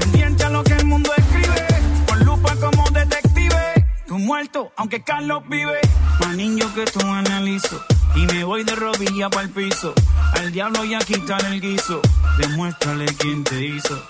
[0.00, 1.66] Pendiente a lo que el mundo escribe.
[2.08, 3.86] Con lupa como detective.
[4.06, 5.80] Tú muerto, aunque Carlos vive.
[6.20, 7.80] Más niño que tú analizo.
[8.14, 9.94] Y me voy de rodilla para el piso.
[10.34, 12.00] Al diablo ya quitar el guiso.
[12.38, 14.06] Demuéstrale quién te hizo.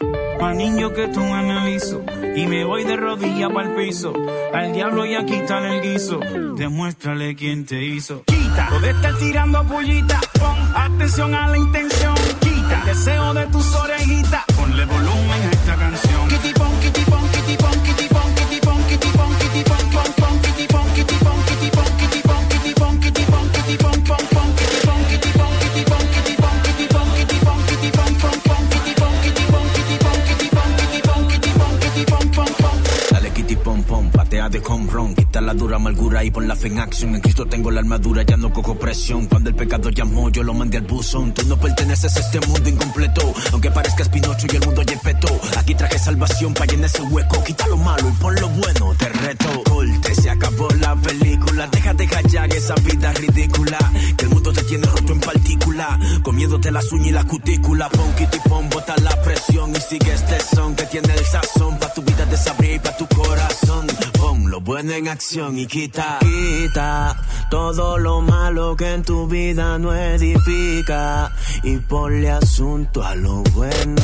[0.51, 2.05] Niño que tú analizo.
[2.37, 4.13] Y me voy de rodilla para el piso.
[4.53, 6.21] Al diablo ya quitar el guiso.
[6.57, 8.25] Demuéstrale quién te hizo.
[8.25, 8.69] Quita.
[8.71, 10.21] Lo de estar tirando pullita.
[10.39, 12.15] Pon atención a la intención.
[12.41, 12.81] Quita.
[12.81, 14.45] El deseo de tus orejitas.
[14.57, 16.29] Ponle volumen a esta canción.
[16.29, 17.12] Kitty pon,
[34.73, 37.15] home quita la dura amargura y pon la fe en acción.
[37.15, 39.27] En Cristo tengo la armadura, ya no cojo presión.
[39.27, 41.33] Cuando el pecado llamó, yo lo mandé al buzón.
[41.35, 45.29] Tú no perteneces a este mundo incompleto, aunque parezcas Pinocho y el mundo ya petó.
[45.59, 47.43] Aquí traje salvación para llenar ese hueco.
[47.45, 49.63] Quita lo malo y pon lo bueno, te reto.
[49.65, 51.67] Corte, se acabó la película.
[51.67, 53.79] Deja de callar esa vida ridícula.
[54.17, 55.99] Que el mundo te tiene roto en partícula.
[56.23, 57.89] Comiéndote las uñas y la cutícula.
[57.89, 61.79] Pon kitty pon, bota la presión y sigue este son que tiene el sazón.
[61.79, 63.87] Pa' tu vida desabrir, pa' tu corazón.
[64.19, 67.17] Pon lo bueno en acción y quita, quita
[67.51, 71.31] todo lo malo que en tu vida no edifica.
[71.63, 74.03] Y ponle asunto a lo bueno.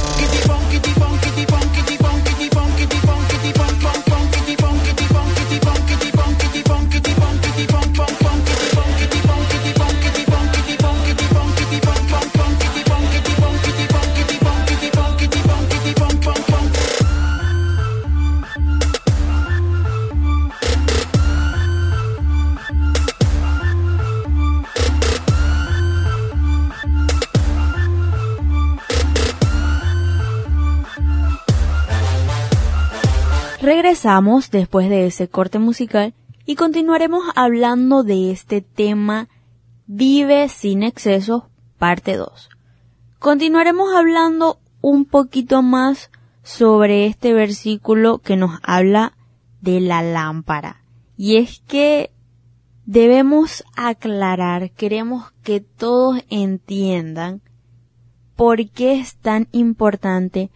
[33.69, 36.15] Regresamos después de ese corte musical
[36.47, 39.29] y continuaremos hablando de este tema
[39.87, 41.43] Vive sin excesos,
[41.77, 42.49] parte 2.
[43.19, 46.11] Continuaremos hablando un poquito más
[46.43, 49.13] sobre este versículo que nos habla
[49.61, 50.83] de la lámpara.
[51.19, 52.11] Y es que
[52.87, 57.43] debemos aclarar, queremos que todos entiendan
[58.35, 60.51] por qué es tan importante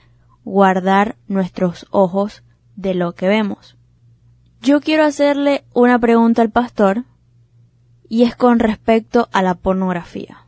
[0.44, 2.42] guardar nuestros ojos
[2.76, 3.76] de lo que vemos.
[4.60, 7.04] Yo quiero hacerle una pregunta al pastor
[8.08, 10.46] y es con respecto a la pornografía.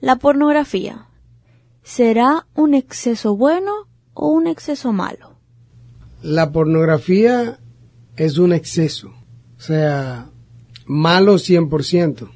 [0.00, 1.06] La pornografía,
[1.82, 3.72] ¿será un exceso bueno
[4.14, 5.36] o un exceso malo?
[6.22, 7.58] La pornografía
[8.16, 9.12] es un exceso,
[9.56, 10.26] o sea,
[10.86, 12.28] malo 100%.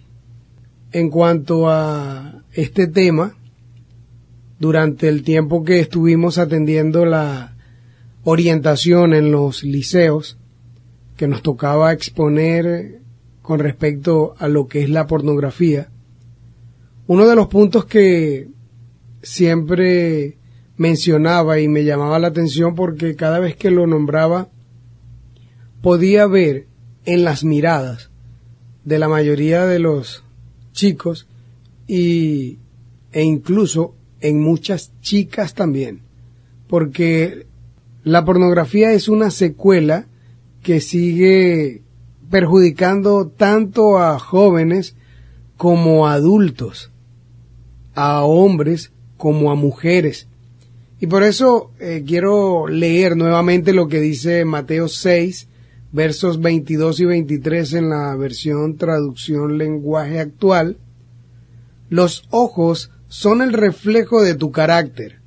[0.92, 3.34] En cuanto a este tema,
[4.58, 7.51] durante el tiempo que estuvimos atendiendo la
[8.24, 10.38] orientación en los liceos,
[11.16, 13.00] que nos tocaba exponer
[13.42, 15.90] con respecto a lo que es la pornografía,
[17.06, 18.48] uno de los puntos que
[19.22, 20.38] siempre
[20.76, 24.48] mencionaba y me llamaba la atención porque cada vez que lo nombraba
[25.80, 26.66] podía ver
[27.04, 28.10] en las miradas
[28.84, 30.24] de la mayoría de los
[30.72, 31.26] chicos
[31.86, 32.58] y,
[33.12, 36.02] e incluso en muchas chicas también,
[36.68, 37.46] porque
[38.04, 40.06] la pornografía es una secuela
[40.62, 41.82] que sigue
[42.30, 44.96] perjudicando tanto a jóvenes
[45.56, 46.90] como a adultos,
[47.94, 50.28] a hombres como a mujeres.
[50.98, 55.48] Y por eso eh, quiero leer nuevamente lo que dice Mateo 6,
[55.92, 60.78] versos 22 y 23 en la versión traducción lenguaje actual,
[61.88, 65.20] los ojos son el reflejo de tu carácter,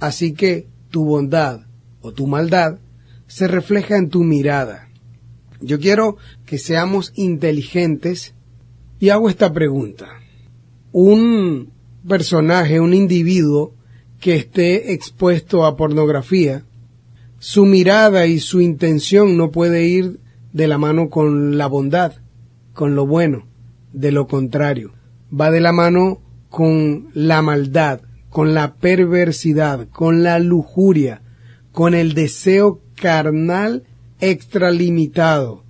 [0.00, 1.67] así que tu bondad
[2.00, 2.78] o tu maldad
[3.26, 4.88] se refleja en tu mirada.
[5.60, 8.34] Yo quiero que seamos inteligentes
[9.00, 10.06] y hago esta pregunta.
[10.92, 11.72] Un
[12.06, 13.74] personaje, un individuo
[14.20, 16.64] que esté expuesto a pornografía,
[17.38, 20.20] su mirada y su intención no puede ir
[20.52, 22.14] de la mano con la bondad,
[22.72, 23.46] con lo bueno,
[23.92, 24.92] de lo contrario,
[25.32, 31.22] va de la mano con la maldad, con la perversidad, con la lujuria,
[31.78, 33.84] con el deseo carnal
[34.18, 35.62] extralimitado.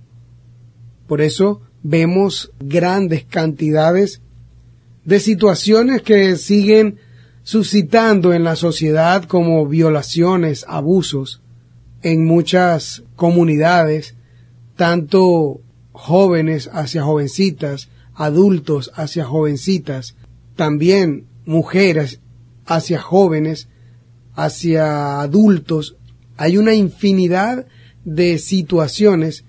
[1.05, 4.19] Por eso vemos grandes cantidades
[5.05, 6.97] de situaciones que siguen
[7.43, 11.43] suscitando en la sociedad como violaciones, abusos
[12.01, 14.15] en muchas comunidades,
[14.75, 20.15] tanto jóvenes hacia jovencitas, adultos hacia jovencitas,
[20.55, 22.19] también mujeres
[22.65, 23.67] hacia jóvenes,
[24.33, 25.97] hacia adultos.
[26.41, 27.67] Hay una infinidad
[28.05, 29.43] de situaciones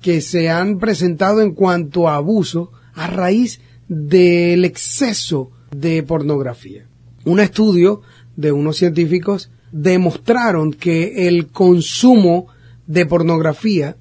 [0.00, 6.86] que se han presentado en cuanto a abuso a raíz del exceso de pornografía.
[7.24, 8.02] Un estudio
[8.36, 12.46] de unos científicos demostraron que el consumo
[12.86, 13.96] de pornografía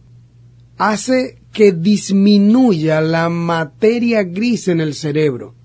[0.78, 5.56] hace que disminuya la materia gris en el cerebro.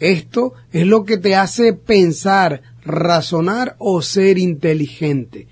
[0.00, 5.48] Esto es lo que te hace pensar, razonar o ser inteligente.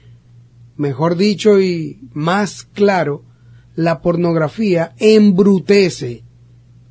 [0.76, 3.24] Mejor dicho y más claro,
[3.74, 6.24] la pornografía embrutece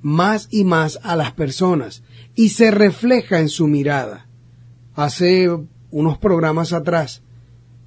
[0.02, 2.04] más y más a las personas
[2.36, 4.28] y se refleja en su mirada.
[4.96, 5.50] Hace
[5.92, 7.24] unos programas atrás,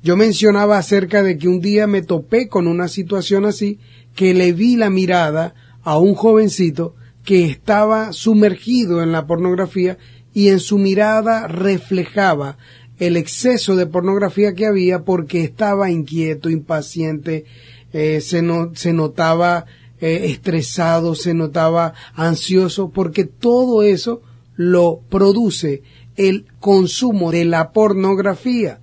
[0.03, 3.79] yo mencionaba acerca de que un día me topé con una situación así
[4.15, 6.95] que le vi la mirada a un jovencito
[7.25, 9.99] que estaba sumergido en la pornografía
[10.37, 12.59] y en su mirada reflejaba
[12.99, 17.47] el exceso de pornografía que había porque estaba inquieto, impaciente,
[17.95, 19.65] eh, se, no, se notaba
[19.99, 24.21] eh, estresado, se notaba ansioso, porque todo eso
[24.57, 25.83] lo produce
[26.17, 28.79] el consumo de la pornografía.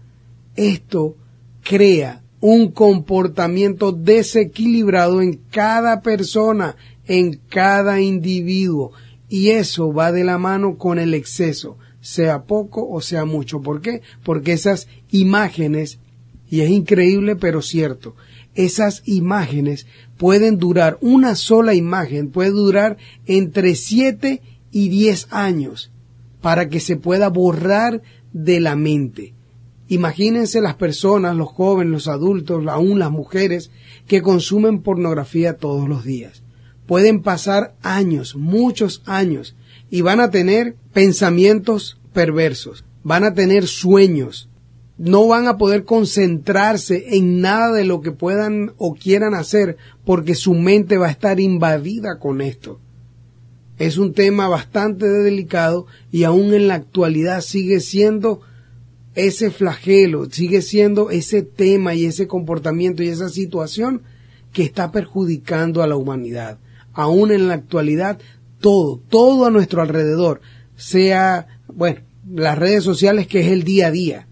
[0.56, 1.16] Esto
[1.62, 8.92] crea un comportamiento desequilibrado en cada persona, en cada individuo,
[9.34, 13.64] y eso va de la mano con el exceso, sea poco o sea mucho.
[13.64, 14.04] ¿Por qué?
[14.24, 15.98] Porque esas imágenes,
[16.52, 18.16] y es increíble pero cierto,
[18.54, 25.90] esas imágenes pueden durar, una sola imagen puede durar entre 7 y 10 años
[26.40, 28.04] para que se pueda borrar
[28.34, 29.34] de la mente.
[29.88, 33.72] Imagínense las personas, los jóvenes, los adultos, aún las mujeres
[34.06, 36.43] que consumen pornografía todos los días.
[36.86, 39.56] Pueden pasar años, muchos años,
[39.90, 44.50] y van a tener pensamientos perversos, van a tener sueños,
[44.98, 50.36] no van a poder concentrarse en nada de lo que puedan o quieran hacer porque
[50.36, 52.80] su mente va a estar invadida con esto.
[53.80, 58.42] Es un tema bastante delicado y aún en la actualidad sigue siendo
[59.16, 64.04] ese flagelo, sigue siendo ese tema y ese comportamiento y esa situación
[64.52, 66.60] que está perjudicando a la humanidad.
[66.94, 68.20] Aún en la actualidad,
[68.60, 70.42] todo, todo a nuestro alrededor,
[70.76, 74.28] sea, bueno, las redes sociales que es el día a día,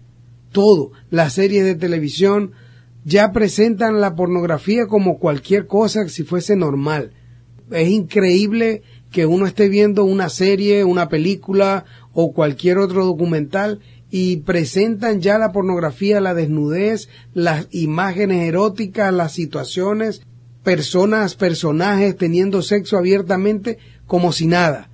[0.52, 2.52] todo, las series de televisión
[3.04, 7.12] ya presentan la pornografía como cualquier cosa si fuese normal.
[7.70, 14.38] Es increíble que uno esté viendo una serie, una película o cualquier otro documental y
[14.38, 20.22] presentan ya la pornografía, la desnudez, las imágenes eróticas, las situaciones,
[20.62, 24.88] personas, personajes teniendo sexo abiertamente como si nada.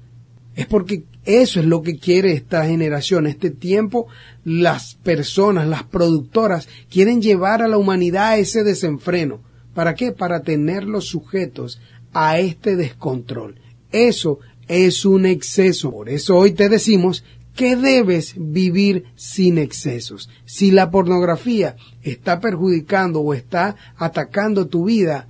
[0.55, 4.07] Es porque eso es lo que quiere esta generación, este tiempo,
[4.45, 9.41] las personas, las productoras quieren llevar a la humanidad a ese desenfreno.
[9.75, 10.13] ¿Para qué?
[10.13, 11.81] Para tenerlos sujetos
[12.13, 13.61] a este descontrol.
[13.93, 15.91] Eso es un exceso.
[15.91, 20.31] Por eso hoy te decimos que debes vivir sin excesos.
[20.45, 25.29] Si la pornografía está perjudicando o está atacando tu vida,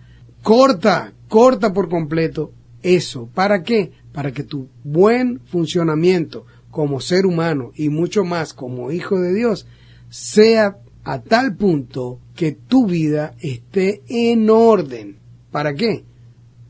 [0.49, 3.28] corta, corta por completo eso.
[3.34, 3.92] ¿Para qué?
[4.14, 9.66] Para que tu buen funcionamiento como ser humano y mucho más como hijo de Dios
[10.09, 15.18] sea a tal punto que tu vida esté en orden.
[15.51, 16.07] ¿Para qué?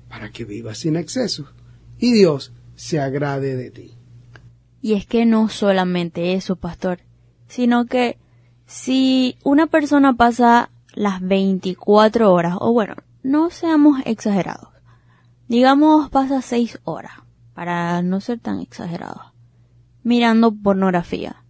[0.09, 1.47] Para que vivas sin excesos
[2.01, 3.93] y Dios se agrade de ti.
[4.83, 6.99] Y es que no solamente eso, pastor,
[7.47, 8.19] sino que
[8.67, 14.69] si una persona pasa las 24 horas, o bueno, no seamos exagerados.
[15.49, 17.13] Digamos, pasa seis horas,
[17.55, 19.33] para no ser tan exagerados,
[20.03, 21.45] mirando pornografía.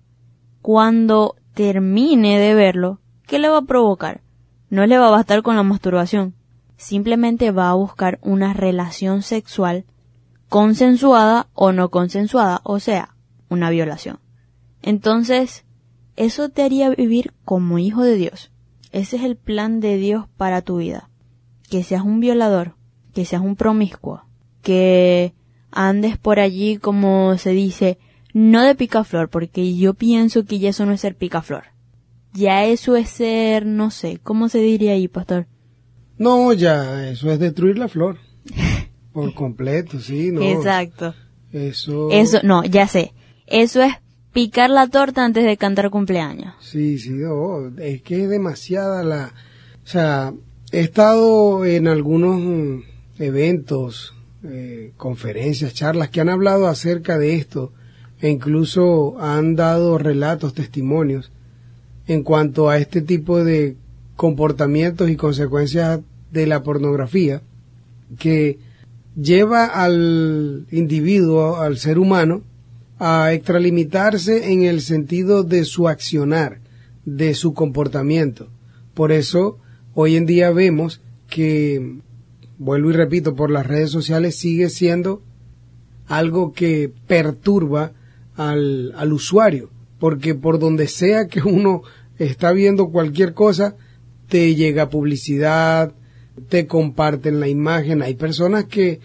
[0.63, 4.23] Cuando termine de verlo, ¿qué le va a provocar?
[4.71, 6.35] No le va a bastar con la masturbación.
[6.77, 9.85] Simplemente va a buscar una relación sexual
[10.49, 13.15] consensuada o no consensuada, o sea,
[13.49, 14.21] una violación.
[14.83, 15.65] Entonces,
[16.17, 18.51] eso te haría vivir como hijo de Dios.
[18.93, 21.08] Ese es el plan de Dios para tu vida.
[21.71, 22.75] Que seas un violador,
[23.15, 24.23] que seas un promiscuo,
[24.63, 25.35] que
[25.71, 27.99] andes por allí como se dice,
[28.33, 31.65] no de picaflor, porque yo pienso que ya eso no es ser picaflor.
[32.33, 35.47] Ya eso es ser, no sé, ¿cómo se diría ahí, pastor?
[36.19, 38.19] No, ya, eso es destruir la flor.
[39.13, 40.43] Por completo, sí, no.
[40.43, 41.15] Exacto.
[41.53, 42.11] Eso.
[42.11, 43.15] Eso, no, ya sé.
[43.47, 43.95] Eso es
[44.33, 46.55] picar la torta antes de cantar cumpleaños.
[46.61, 49.33] Sí, sí, no, es que es demasiada la...
[49.83, 50.35] O sea,
[50.73, 52.83] he estado en algunos mm,
[53.19, 54.15] eventos,
[54.45, 57.73] eh, conferencias, charlas que han hablado acerca de esto
[58.21, 61.31] e incluso han dado relatos, testimonios
[62.07, 63.77] en cuanto a este tipo de
[64.17, 66.01] comportamientos y consecuencias
[66.33, 67.43] de la pornografía
[68.19, 68.59] que
[69.15, 72.43] lleva al individuo, al ser humano,
[72.99, 76.61] a extralimitarse en el sentido de su accionar,
[77.05, 78.49] de su comportamiento.
[78.95, 79.59] Por eso,
[80.01, 81.99] hoy en día vemos que,
[82.57, 85.23] vuelvo y repito, por las redes sociales sigue siendo
[86.07, 87.95] algo que perturba
[88.37, 91.83] al, al usuario, porque por donde sea que uno
[92.17, 93.75] está viendo cualquier cosa,
[94.29, 95.93] te llega publicidad,
[96.49, 98.01] te comparten la imagen.
[98.01, 99.01] Hay personas que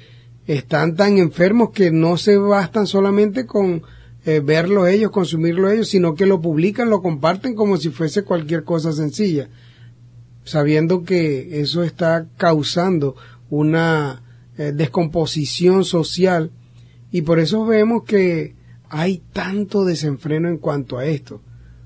[0.45, 3.81] están tan enfermos que no se bastan solamente con
[4.25, 8.63] eh, verlo ellos, consumirlo ellos, sino que lo publican, lo comparten como si fuese cualquier
[8.63, 9.49] cosa sencilla,
[10.43, 13.15] sabiendo que eso está causando
[13.49, 14.23] una
[14.57, 16.51] eh, descomposición social
[17.11, 18.55] y por eso vemos que
[18.89, 21.41] hay tanto desenfreno en cuanto a esto.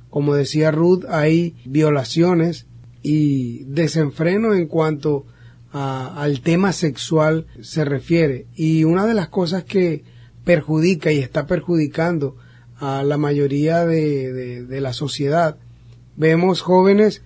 [0.09, 2.65] Como decía Ruth, hay violaciones
[3.01, 5.25] y desenfreno en cuanto
[5.71, 8.47] al tema sexual se refiere.
[8.55, 10.03] Y una de las cosas que
[10.43, 12.35] perjudica y está perjudicando
[12.79, 15.57] a la mayoría de, de, la sociedad,
[16.15, 17.21] vemos jóvenes,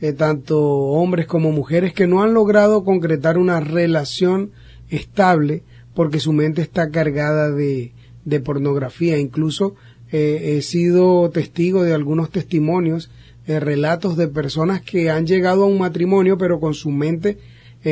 [0.00, 4.50] eh, tanto hombres como mujeres, que no han logrado concretar una relación
[4.90, 5.62] estable
[5.94, 7.92] porque su mente está cargada de,
[8.24, 9.18] de pornografía.
[9.18, 9.74] Incluso
[10.12, 13.10] eh, he sido testigo de algunos testimonios,
[13.46, 17.38] eh, relatos de personas que han llegado a un matrimonio pero con su mente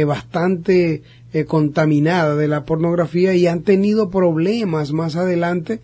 [0.08, 1.02] bastante
[1.46, 5.82] contaminada de la pornografía y han tenido problemas más adelante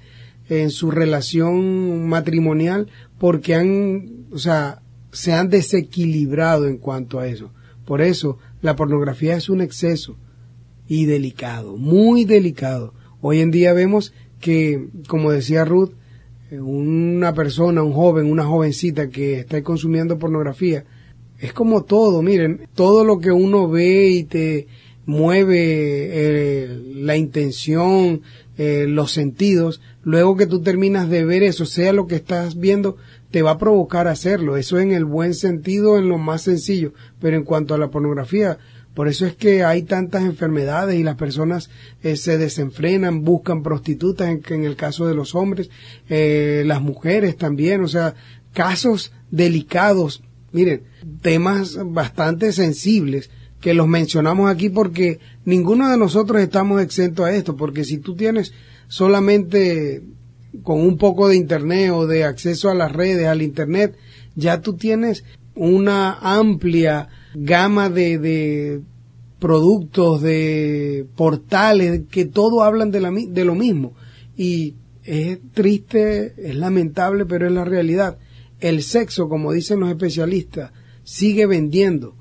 [0.49, 2.89] en su relación matrimonial
[3.21, 4.83] porque han, o sea,
[5.13, 7.53] se han desequilibrado en cuanto a eso.
[7.85, 10.17] Por eso, la pornografía es un exceso
[10.87, 12.95] y delicado, muy delicado.
[13.21, 15.93] Hoy en día vemos que, como decía Ruth,
[16.53, 20.85] una persona, un joven, una jovencita que está consumiendo pornografía,
[21.39, 24.67] es como todo, miren, todo lo que uno ve y te
[25.07, 28.23] mueve eh, la intención,
[28.59, 32.97] eh, los sentidos, luego que tú terminas de ver eso, sea lo que estás viendo,
[33.31, 34.57] te va a provocar hacerlo.
[34.57, 36.93] Eso en el buen sentido, en lo más sencillo.
[37.21, 38.59] Pero en cuanto a la pornografía,
[38.95, 41.71] por eso es que hay tantas enfermedades y las personas
[42.03, 45.71] eh, se desenfrenan, buscan prostitutas, en, en el caso de los hombres,
[46.09, 48.15] eh, las mujeres también, o sea,
[48.53, 50.23] casos delicados,
[50.53, 50.83] miren,
[51.23, 57.57] temas bastante sensibles que los mencionamos aquí porque ninguno de nosotros estamos exentos a esto,
[57.57, 58.53] porque si tú tienes
[58.89, 60.03] solamente
[60.63, 63.97] con un poco de internet o de acceso a las redes, al internet,
[64.35, 65.25] ya tú tienes
[65.55, 68.81] una amplia gama de, de
[69.39, 73.95] productos, de portales, que todo hablan de, la, de lo mismo.
[74.37, 74.75] Y
[75.05, 78.19] es triste, es lamentable, pero es la realidad.
[78.61, 80.73] El sexo, como dicen los especialistas,
[81.03, 82.15] sigue vendiendo.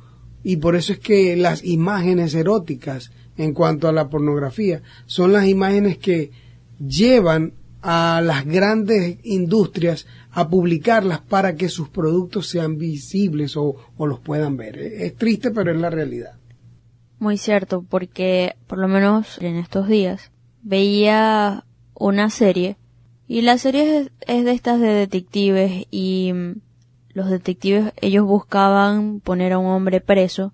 [0.43, 5.47] Y por eso es que las imágenes eróticas en cuanto a la pornografía son las
[5.47, 6.31] imágenes que
[6.79, 14.19] llevan a las grandes industrias a publicarlas para que sus productos sean visibles o, los
[14.19, 14.77] puedan ver.
[14.77, 16.33] Es triste, pero es la realidad.
[17.19, 22.77] Muy cierto, porque por lo menos en estos días veía una serie
[23.27, 26.61] y la serie es, de estas de detectives y mm,
[27.13, 30.53] los detectives ellos buscaban poner a un hombre preso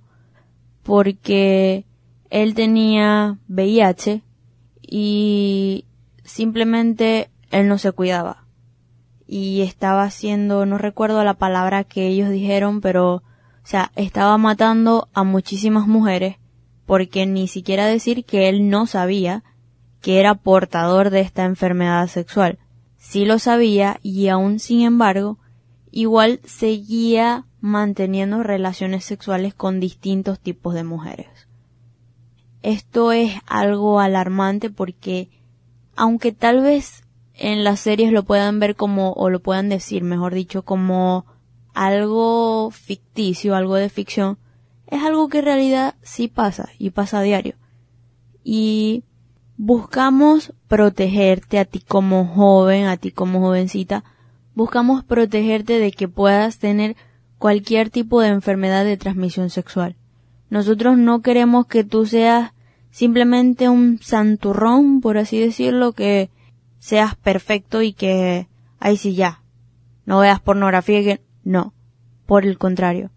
[0.83, 1.85] porque
[2.29, 4.23] él tenía VIH
[4.81, 5.85] y
[6.25, 8.45] simplemente él no se cuidaba
[9.27, 13.23] y estaba haciendo, no recuerdo la palabra que ellos dijeron, pero, o
[13.63, 16.37] sea, estaba matando a muchísimas mujeres
[16.85, 19.43] porque ni siquiera decir que él no sabía
[20.01, 22.59] que era portador de esta enfermedad sexual.
[22.97, 25.39] Sí lo sabía y aún sin embargo,
[25.91, 31.47] igual seguía manteniendo relaciones sexuales con distintos tipos de mujeres.
[32.61, 35.29] Esto es algo alarmante porque
[35.95, 40.33] aunque tal vez en las series lo puedan ver como, o lo puedan decir, mejor
[40.33, 41.25] dicho, como
[41.73, 44.37] algo ficticio, algo de ficción,
[44.87, 47.55] es algo que en realidad sí pasa y pasa a diario.
[48.43, 49.03] Y
[49.57, 54.03] buscamos protegerte a ti como joven, a ti como jovencita,
[54.53, 56.95] buscamos protegerte de que puedas tener
[57.37, 59.95] cualquier tipo de enfermedad de transmisión sexual.
[60.49, 62.53] Nosotros no queremos que tú seas
[62.95, 66.29] simplemente un santurrón, por así decirlo, que
[66.79, 68.47] seas perfecto y que,
[68.79, 69.41] ahí sí ya,
[70.05, 71.73] no veas pornografía que, no,
[72.25, 73.11] por el contrario.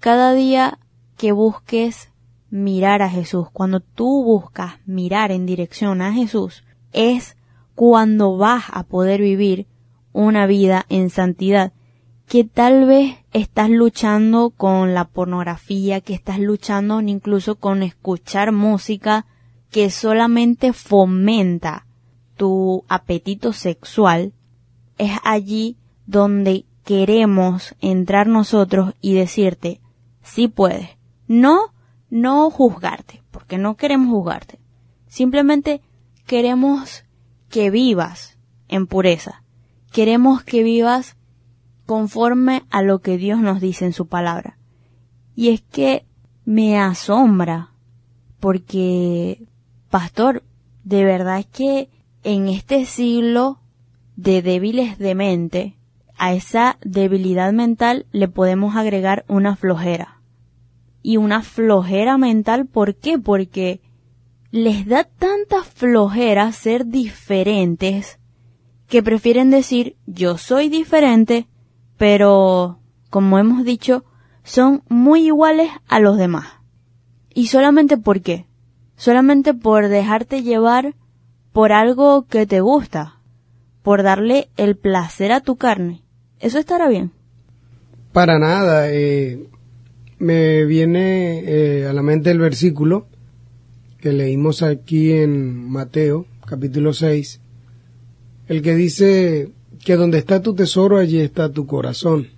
[0.00, 0.80] Cada día
[1.16, 2.10] que busques
[2.50, 7.36] mirar a Jesús, cuando tú buscas mirar en dirección a Jesús, es
[7.76, 9.68] cuando vas a poder vivir
[10.12, 11.72] una vida en santidad,
[12.30, 19.26] que tal vez estás luchando con la pornografía, que estás luchando incluso con escuchar música
[19.68, 21.86] que solamente fomenta
[22.36, 24.32] tu apetito sexual,
[24.96, 25.76] es allí
[26.06, 29.80] donde queremos entrar nosotros y decirte,
[30.22, 30.88] sí puedes.
[31.26, 31.74] No,
[32.10, 34.60] no juzgarte, porque no queremos juzgarte.
[35.08, 35.80] Simplemente
[36.28, 37.02] queremos
[37.48, 39.42] que vivas en pureza.
[39.90, 41.16] Queremos que vivas
[41.90, 44.56] conforme a lo que Dios nos dice en su palabra.
[45.34, 46.06] Y es que
[46.44, 47.72] me asombra
[48.38, 49.42] porque,
[49.90, 50.44] pastor,
[50.84, 51.90] de verdad es que
[52.22, 53.58] en este siglo
[54.14, 55.78] de débiles de mente,
[56.16, 60.22] a esa debilidad mental le podemos agregar una flojera.
[61.02, 63.18] Y una flojera mental, ¿por qué?
[63.18, 63.80] Porque
[64.52, 68.20] les da tanta flojera ser diferentes
[68.86, 71.48] que prefieren decir yo soy diferente,
[72.00, 72.78] pero,
[73.10, 74.06] como hemos dicho,
[74.42, 76.46] son muy iguales a los demás.
[77.34, 78.46] ¿Y solamente por qué?
[78.96, 80.94] Solamente por dejarte llevar
[81.52, 83.20] por algo que te gusta,
[83.82, 86.00] por darle el placer a tu carne.
[86.38, 87.12] ¿Eso estará bien?
[88.12, 88.90] Para nada.
[88.90, 89.50] Eh,
[90.18, 93.08] me viene eh, a la mente el versículo
[93.98, 97.42] que leímos aquí en Mateo, capítulo 6,
[98.48, 99.52] el que dice
[99.84, 102.28] que donde está tu tesoro, allí está tu corazón.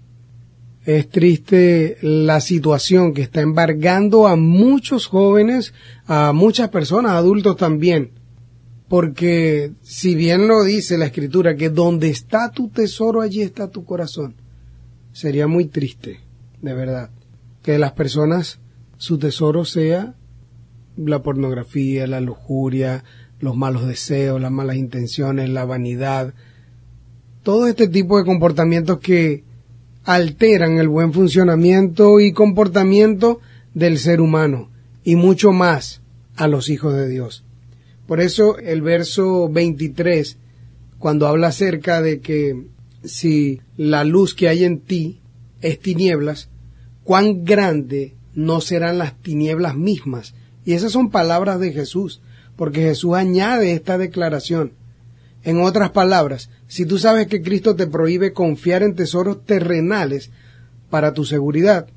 [0.84, 5.74] Es triste la situación que está embargando a muchos jóvenes,
[6.06, 8.10] a muchas personas, adultos también,
[8.88, 13.84] porque si bien lo dice la escritura, que donde está tu tesoro, allí está tu
[13.84, 14.34] corazón,
[15.12, 16.20] sería muy triste,
[16.60, 17.10] de verdad,
[17.62, 18.58] que las personas,
[18.98, 20.14] su tesoro sea
[20.96, 23.04] la pornografía, la lujuria,
[23.38, 26.34] los malos deseos, las malas intenciones, la vanidad,
[27.42, 29.44] todo este tipo de comportamientos que
[30.04, 33.40] alteran el buen funcionamiento y comportamiento
[33.74, 34.70] del ser humano
[35.04, 36.00] y mucho más
[36.36, 37.44] a los hijos de Dios.
[38.06, 40.36] Por eso el verso 23,
[40.98, 42.66] cuando habla acerca de que
[43.04, 45.20] si la luz que hay en ti
[45.60, 46.48] es tinieblas,
[47.04, 50.34] cuán grande no serán las tinieblas mismas.
[50.64, 52.20] Y esas son palabras de Jesús,
[52.56, 54.72] porque Jesús añade esta declaración.
[55.44, 60.30] En otras palabras, si tú sabes que Cristo te prohíbe confiar en tesoros terrenales
[60.88, 61.88] para tu seguridad,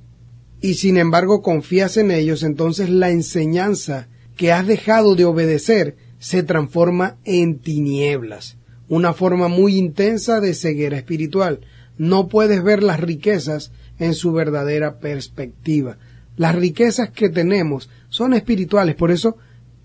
[0.61, 6.41] y sin embargo confías en ellos, entonces la enseñanza que has dejado de obedecer se
[6.41, 8.57] transforma en tinieblas,
[8.89, 11.61] una forma muy intensa de ceguera espiritual.
[11.97, 15.97] No puedes ver las riquezas en su verdadera perspectiva.
[16.35, 19.37] Las riquezas que tenemos son espirituales, por eso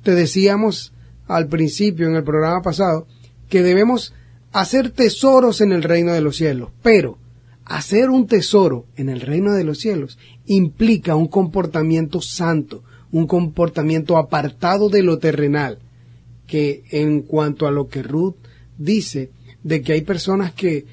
[0.03, 0.95] te decíamos
[1.27, 3.07] al principio en el programa pasado
[3.51, 4.15] que debemos
[4.53, 7.19] hacer tesoros en el reino de los cielos, pero
[7.67, 12.83] hacer un tesoro en el reino de los cielos implica un comportamiento santo,
[13.13, 15.79] un comportamiento apartado de lo terrenal,
[16.47, 18.37] que en cuanto a lo que Ruth
[18.79, 19.31] dice,
[19.63, 20.87] de que hay personas que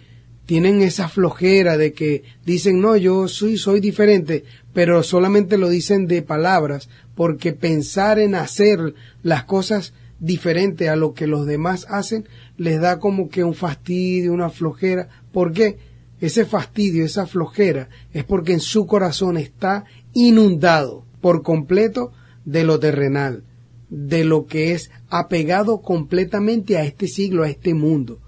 [0.45, 6.08] tienen esa flojera de que dicen, no, yo soy, soy diferente, pero solamente lo dicen
[6.08, 8.93] de palabras, porque pensar en hacer
[9.24, 14.34] las cosas diferente a lo que los demás hacen les da como que un fastidio,
[14.34, 15.09] una flojera.
[15.32, 15.78] ¿Por qué?
[16.20, 22.11] Ese fastidio, esa flojera es porque en su corazón está inundado por completo
[22.45, 23.43] de lo terrenal,
[23.89, 28.20] de lo que es apegado completamente a este siglo, a este mundo,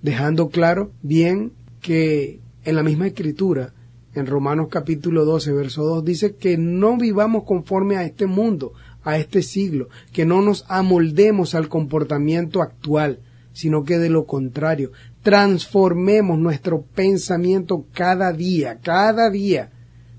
[0.00, 3.74] dejando claro bien que en la misma escritura,
[4.14, 8.72] en Romanos capítulo 12, verso 2, dice que no vivamos conforme a este mundo,
[9.04, 13.20] a este siglo, que no nos amoldemos al comportamiento actual,
[13.52, 14.90] sino que de lo contrario,
[15.22, 19.70] transformemos nuestro pensamiento cada día, cada día,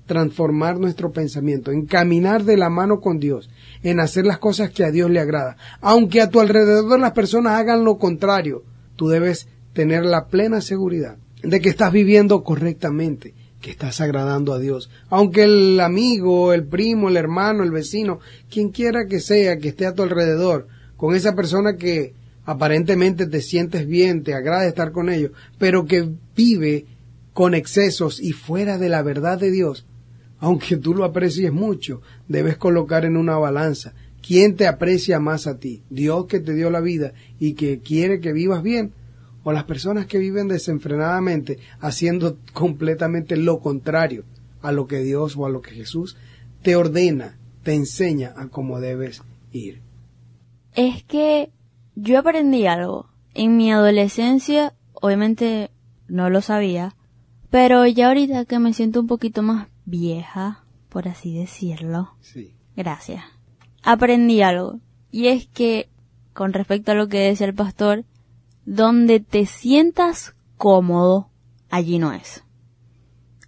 [0.06, 3.50] transformar nuestro pensamiento, en caminar de la mano con Dios,
[3.82, 5.56] en hacer las cosas que a Dios le agrada.
[5.80, 8.62] Aunque a tu alrededor las personas hagan lo contrario,
[8.96, 14.58] tú debes tener la plena seguridad de que estás viviendo correctamente, que estás agradando a
[14.58, 14.90] Dios.
[15.08, 19.86] Aunque el amigo, el primo, el hermano, el vecino, quien quiera que sea que esté
[19.86, 25.10] a tu alrededor, con esa persona que aparentemente te sientes bien, te agrada estar con
[25.10, 26.86] ellos, pero que vive
[27.32, 29.84] con excesos y fuera de la verdad de Dios,
[30.38, 33.94] aunque tú lo aprecies mucho, debes colocar en una balanza
[34.26, 38.20] quién te aprecia más a ti, Dios que te dio la vida y que quiere
[38.20, 38.92] que vivas bien,
[39.46, 44.24] o las personas que viven desenfrenadamente haciendo completamente lo contrario
[44.60, 46.16] a lo que Dios o a lo que Jesús
[46.62, 49.22] te ordena, te enseña a cómo debes
[49.52, 49.82] ir.
[50.74, 51.52] Es que
[51.94, 53.08] yo aprendí algo.
[53.34, 55.70] En mi adolescencia, obviamente
[56.08, 56.96] no lo sabía,
[57.48, 62.16] pero ya ahorita que me siento un poquito más vieja, por así decirlo.
[62.20, 62.52] Sí.
[62.74, 63.22] Gracias.
[63.84, 64.80] Aprendí algo.
[65.12, 65.88] Y es que,
[66.32, 68.04] con respecto a lo que decía el pastor,
[68.66, 71.30] donde te sientas cómodo,
[71.70, 72.44] allí no es.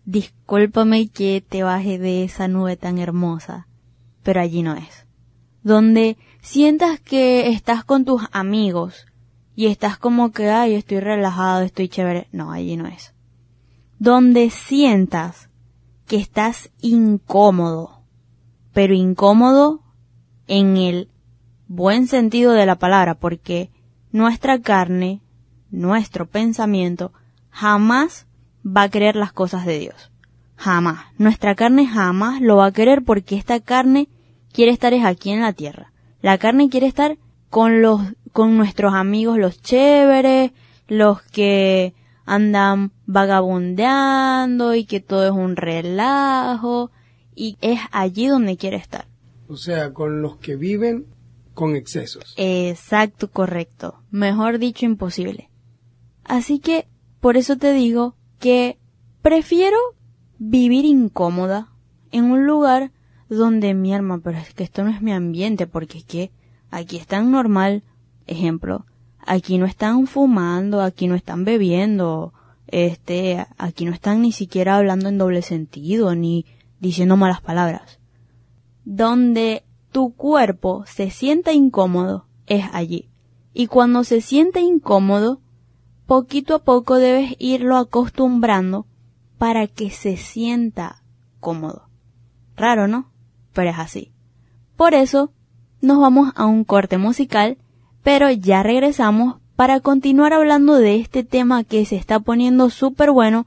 [0.05, 3.67] Discúlpame que te baje de esa nube tan hermosa,
[4.23, 5.07] pero allí no es.
[5.63, 9.07] Donde sientas que estás con tus amigos
[9.57, 12.29] y estás como que, ay, estoy relajado, estoy chévere.
[12.31, 13.13] No, allí no es.
[13.99, 15.51] Donde sientas
[16.07, 18.05] que estás incómodo,
[18.73, 19.83] pero incómodo
[20.47, 21.11] en el
[21.67, 23.71] buen sentido de la palabra, porque
[24.13, 25.21] nuestra carne,
[25.71, 27.13] nuestro pensamiento,
[27.51, 28.27] jamás
[28.65, 30.11] va a querer las cosas de Dios.
[30.57, 31.07] Jamás.
[31.19, 34.09] Nuestra carne jamás lo va a querer porque esta carne
[34.53, 35.93] quiere estar es aquí en la tierra.
[36.21, 37.17] La carne quiere estar
[37.49, 38.01] con los,
[38.33, 40.53] con nuestros amigos los chéveres,
[40.89, 41.95] los que
[42.25, 46.91] andan vagabundeando y que todo es un relajo
[47.35, 49.07] y es allí donde quiere estar.
[49.49, 51.07] O sea, con los que viven
[51.59, 52.35] con excesos.
[52.37, 54.01] Exacto, correcto.
[54.13, 55.51] Mejor dicho, imposible.
[56.23, 56.87] Así que,
[57.19, 58.79] por eso te digo que
[59.23, 59.77] prefiero
[60.39, 61.73] vivir incómoda
[62.13, 62.93] en un lugar
[63.29, 66.31] donde mi alma, pero es que esto no es mi ambiente, porque es que
[66.71, 67.83] aquí están normal,
[68.29, 68.87] ejemplo,
[69.27, 72.35] aquí no están fumando, aquí no están bebiendo,
[72.69, 76.47] este, aquí no están ni siquiera hablando en doble sentido, ni
[76.79, 77.99] diciendo malas palabras.
[78.85, 83.09] Donde tu cuerpo se sienta incómodo es allí.
[83.53, 85.41] Y cuando se siente incómodo,
[86.07, 88.87] poquito a poco debes irlo acostumbrando
[89.39, 91.03] para que se sienta
[91.41, 91.89] cómodo.
[92.57, 93.11] Raro, ¿no?
[93.53, 94.13] Pero es así.
[94.77, 95.33] Por eso,
[95.81, 97.59] nos vamos a un corte musical,
[98.03, 103.47] pero ya regresamos para continuar hablando de este tema que se está poniendo súper bueno,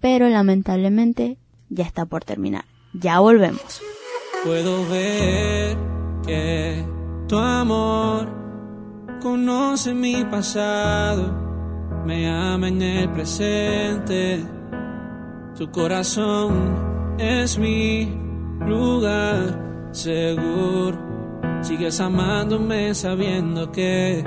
[0.00, 1.38] pero lamentablemente
[1.70, 2.66] ya está por terminar.
[2.92, 3.80] Ya volvemos.
[4.46, 5.76] Puedo ver
[6.24, 6.84] que
[7.26, 8.28] tu amor
[9.20, 11.34] conoce mi pasado,
[12.04, 14.44] me ama en el presente.
[15.58, 18.08] Tu corazón es mi
[18.64, 20.96] lugar seguro.
[21.62, 24.22] Sigues amándome sabiendo que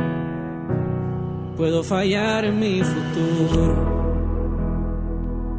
[1.55, 3.89] puedo fallar en mi futuro.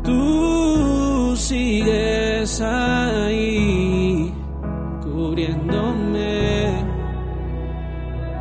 [0.04, 4.09] Tú sigues ahí,
[5.40, 6.84] cubriéndome,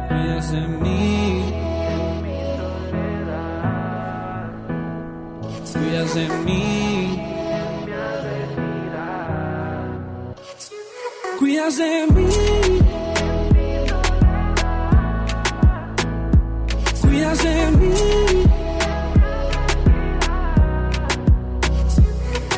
[0.09, 1.43] cuidas de mí,
[5.73, 7.21] cuidas de mí,
[11.39, 12.27] cuidas de mí,
[17.01, 17.93] cuidas de mí.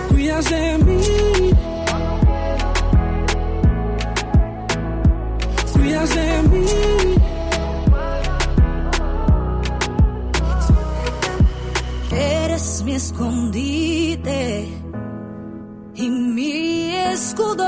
[0.10, 1.21] cuidas de mí.
[13.22, 14.68] Escondite
[15.94, 17.68] y mi escudo.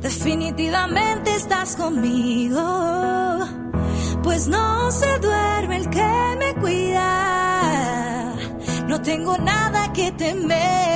[0.00, 3.46] Definitivamente estás conmigo,
[4.22, 8.34] pues no se duerme el que me cuida.
[8.88, 10.93] No tengo nada que temer.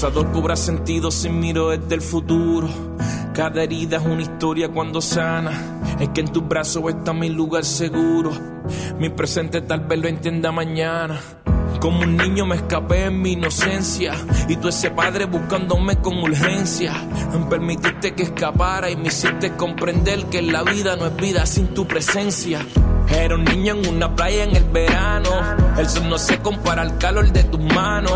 [0.00, 2.70] Pasado cobra sentido si miro desde el futuro.
[3.34, 5.52] Cada herida es una historia cuando sana.
[6.00, 8.32] Es que en tus brazos está mi lugar seguro.
[8.98, 11.20] Mi presente tal vez lo entienda mañana.
[11.82, 14.14] Como un niño me escapé en mi inocencia
[14.48, 16.94] y tú ese padre buscándome con urgencia.
[17.50, 21.86] Permitiste que escapara y me hiciste comprender que la vida no es vida sin tu
[21.86, 22.64] presencia.
[23.10, 25.30] Era un niño en una playa en el verano.
[25.76, 28.12] El sol no se compara al calor de tus manos.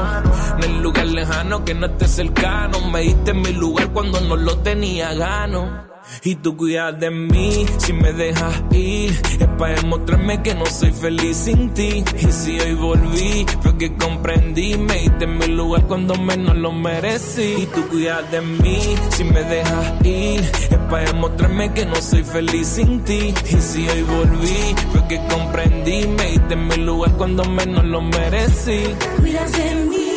[0.59, 2.81] En el lugar lejano que no esté cercano.
[2.91, 5.94] Me diste en mi lugar cuando no lo tenía gano.
[6.23, 9.11] Y tú cuidas de mí si me dejas ir.
[9.41, 12.05] Es para demostrarme que no soy feliz sin ti.
[12.19, 14.77] Y si hoy volví, fue que comprendí.
[14.77, 17.55] Me diste en mi lugar cuando menos lo merecí.
[17.63, 20.41] Y tú cuidas de mí si me dejas ir.
[20.41, 23.35] Es para demostrarme que no soy feliz sin ti.
[23.51, 26.07] Y si hoy volví, fue que comprendí.
[26.07, 28.83] Me diste en mi lugar cuando menos lo merecí.
[29.19, 30.14] Cuidas de mí.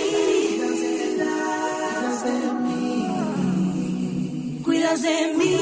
[4.88, 5.58] Cuidas de mí.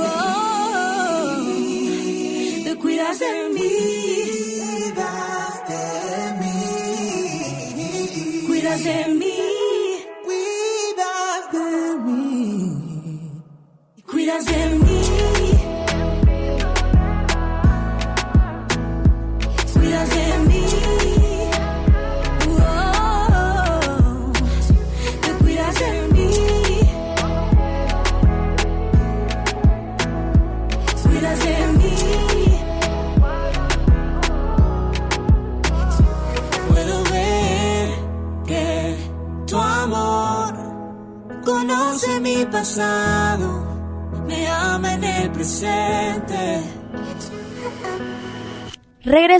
[0.00, 1.36] Oh,
[2.64, 3.74] te cuidas de mí.
[8.44, 9.28] Cuidas de mí.
[9.28, 9.37] Cuidas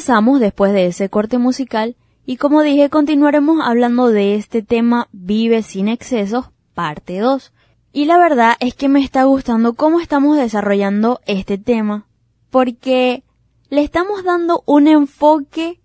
[0.09, 1.95] Después de ese corte musical
[2.25, 7.53] y como dije continuaremos hablando de este tema Vive sin excesos, parte 2.
[7.93, 12.07] Y la verdad es que me está gustando cómo estamos desarrollando este tema
[12.49, 13.23] porque
[13.69, 15.79] le estamos dando un enfoque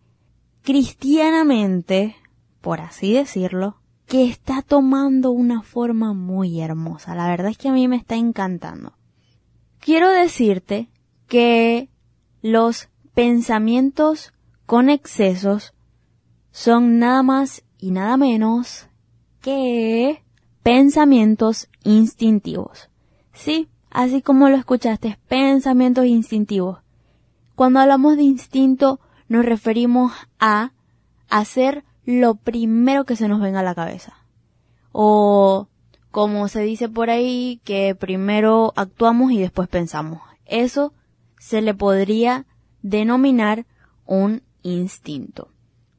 [0.62, 2.16] cristianamente,
[2.62, 7.14] por así decirlo, que está tomando una forma muy hermosa.
[7.14, 8.94] La verdad es que a mí me está encantando.
[9.82, 10.88] Quiero decirte
[11.28, 11.90] que
[12.42, 14.34] los pensamientos
[14.66, 15.74] con excesos
[16.52, 18.88] son nada más y nada menos
[19.42, 20.24] que
[20.64, 22.90] pensamientos instintivos.
[23.34, 26.80] Sí, así como lo escuchaste, pensamientos instintivos.
[27.56, 30.72] Cuando hablamos de instinto nos referimos a
[31.30, 34.14] hacer lo primero que se nos venga a la cabeza.
[34.92, 35.68] O
[36.12, 40.22] como se dice por ahí, que primero actuamos y después pensamos.
[40.46, 40.94] Eso
[41.40, 42.46] se le podría
[42.84, 43.66] denominar
[44.06, 45.50] un instinto.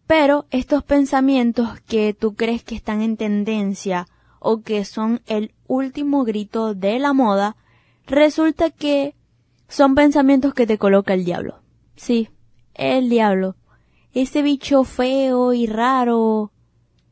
[0.07, 4.07] Pero estos pensamientos que tú crees que están en tendencia
[4.39, 7.57] o que son el último grito de la moda,
[8.07, 9.15] resulta que
[9.69, 11.61] son pensamientos que te coloca el diablo.
[11.97, 12.29] Sí,
[12.75, 13.57] el diablo.
[14.13, 16.53] Ese bicho feo y raro.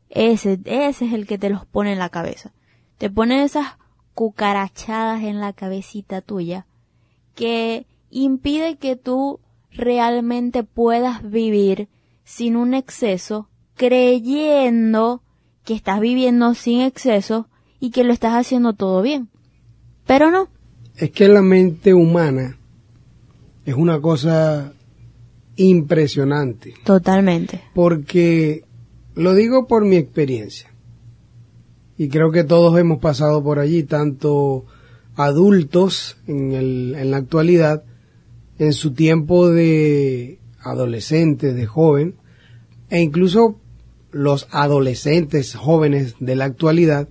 [0.09, 2.53] Ese, ese es el que te los pone en la cabeza.
[2.99, 3.77] Te pone esas
[4.13, 6.67] cucarachadas en la cabecita tuya
[7.33, 9.39] que impide que tú
[9.75, 11.87] realmente puedas vivir
[12.23, 15.21] sin un exceso, creyendo
[15.63, 17.47] que estás viviendo sin exceso
[17.79, 19.29] y que lo estás haciendo todo bien.
[20.05, 20.47] Pero no.
[20.95, 22.57] Es que la mente humana
[23.65, 24.73] es una cosa
[25.55, 26.73] impresionante.
[26.83, 27.61] Totalmente.
[27.73, 28.63] Porque
[29.15, 30.69] lo digo por mi experiencia.
[31.97, 34.65] Y creo que todos hemos pasado por allí, tanto
[35.15, 37.83] adultos en, el, en la actualidad,
[38.63, 42.15] en su tiempo de adolescente, de joven,
[42.89, 43.59] e incluso
[44.11, 47.09] los adolescentes jóvenes de la actualidad,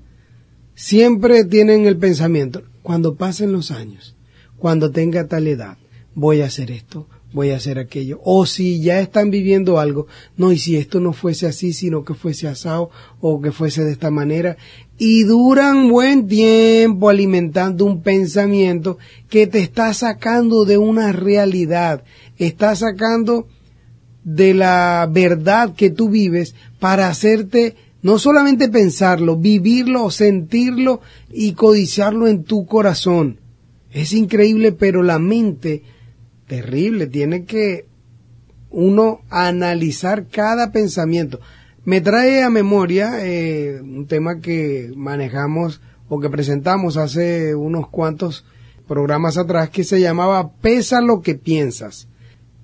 [0.75, 4.17] siempre tienen el pensamiento, cuando pasen los años,
[4.57, 5.77] cuando tenga tal edad,
[6.15, 8.21] voy a hacer esto, voy a hacer aquello.
[8.25, 10.07] O si ya están viviendo algo,
[10.37, 13.93] no, y si esto no fuese así, sino que fuese asado o que fuese de
[13.93, 14.57] esta manera.
[14.99, 22.05] Y duran buen tiempo alimentando un pensamiento que te está sacando de una realidad,
[22.39, 23.49] está sacando
[24.25, 31.01] de la verdad que tú vives para hacerte no solamente pensarlo, vivirlo, sentirlo
[31.33, 33.39] y codiciarlo en tu corazón.
[33.93, 35.83] Es increíble, pero la mente
[36.47, 37.87] terrible, tiene que
[38.71, 41.41] uno analizar cada pensamiento.
[41.85, 48.45] Me trae a memoria eh, un tema que manejamos o que presentamos hace unos cuantos
[48.87, 52.09] programas atrás que se llamaba Pesa lo que piensas.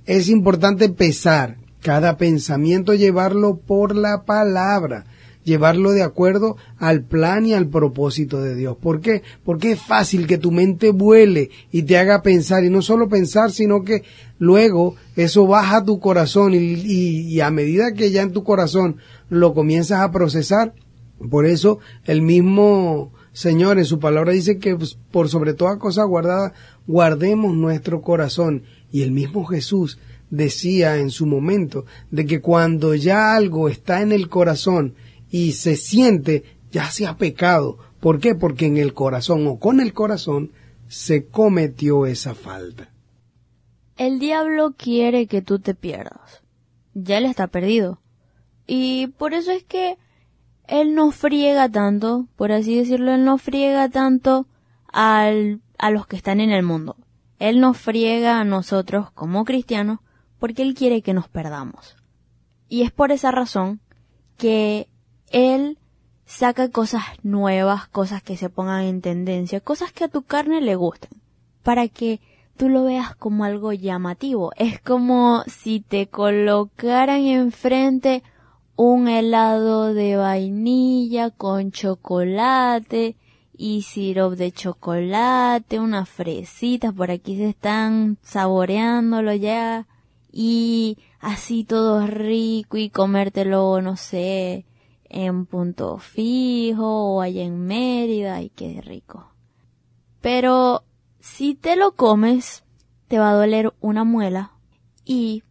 [0.06, 5.04] Es importante pesar cada pensamiento, llevarlo por la palabra
[5.48, 8.76] llevarlo de acuerdo al plan y al propósito de Dios.
[8.76, 9.22] ¿Por qué?
[9.44, 13.50] Porque es fácil que tu mente vuele y te haga pensar, y no solo pensar,
[13.50, 14.04] sino que
[14.38, 18.98] luego eso baja a tu corazón y, y a medida que ya en tu corazón
[19.28, 20.74] lo comienzas a procesar,
[21.30, 26.02] por eso el mismo Señor en su palabra dice que pues, por sobre toda cosa
[26.02, 26.54] guardada,
[26.88, 28.64] guardemos nuestro corazón.
[28.90, 29.98] Y el mismo Jesús
[30.30, 34.94] decía en su momento de que cuando ya algo está en el corazón
[35.30, 37.78] y se siente, ya se ha pecado.
[38.00, 38.34] ¿Por qué?
[38.34, 40.52] Porque en el corazón o con el corazón
[40.88, 42.90] se cometió esa falta.
[43.96, 46.42] El diablo quiere que tú te pierdas.
[46.94, 48.00] Ya él está perdido.
[48.66, 49.98] Y por eso es que
[50.66, 54.46] él no friega tanto, por así decirlo, él no friega tanto
[54.92, 56.96] al, a los que están en el mundo.
[57.38, 60.00] Él nos friega a nosotros como cristianos
[60.38, 61.96] porque él quiere que nos perdamos.
[62.68, 63.80] Y es por esa razón
[64.36, 64.88] que
[65.30, 65.78] él
[66.26, 70.76] saca cosas nuevas, cosas que se pongan en tendencia, cosas que a tu carne le
[70.76, 71.10] gusten,
[71.62, 72.20] para que
[72.56, 74.52] tú lo veas como algo llamativo.
[74.56, 78.22] Es como si te colocaran enfrente
[78.76, 83.16] un helado de vainilla con chocolate
[83.56, 89.86] y sirop de chocolate, unas fresitas, por aquí se están saboreándolo ya,
[90.30, 94.64] y así todo rico y comértelo, no sé,
[95.08, 99.32] en punto fijo o allá en Mérida y qué rico.
[100.20, 100.84] Pero
[101.20, 102.64] si te lo comes,
[103.08, 104.52] te va a doler una muela
[105.04, 105.42] y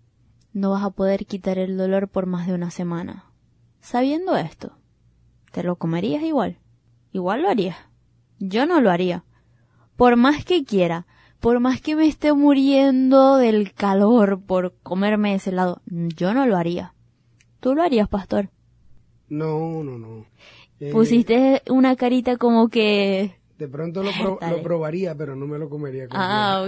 [0.54, 3.32] no vas a poder quitar el dolor por más de una semana.
[3.80, 4.78] Sabiendo esto,
[5.52, 6.60] ¿te lo comerías igual?
[7.12, 7.78] Igual lo harías.
[8.40, 9.24] Yo no lo haría.
[9.96, 11.08] Por más que quiera,
[11.40, 16.58] por más que me esté muriendo del calor por comerme ese helado, yo no lo
[16.58, 16.94] haría.
[17.60, 18.50] ¿Tú lo harías, pastor?
[19.30, 20.26] No, no, no.
[20.80, 23.36] Eh, Pusiste una carita como que...
[23.58, 26.08] De pronto lo, lo probaría, pero no me lo comería.
[26.12, 26.68] Ah,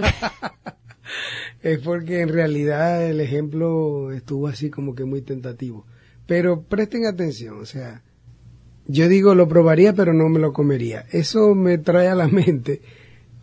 [1.62, 5.86] es porque en realidad el ejemplo estuvo así como que muy tentativo.
[6.26, 8.02] Pero presten atención, o sea,
[8.86, 11.06] yo digo lo probaría, pero no me lo comería.
[11.12, 12.82] Eso me trae a la mente,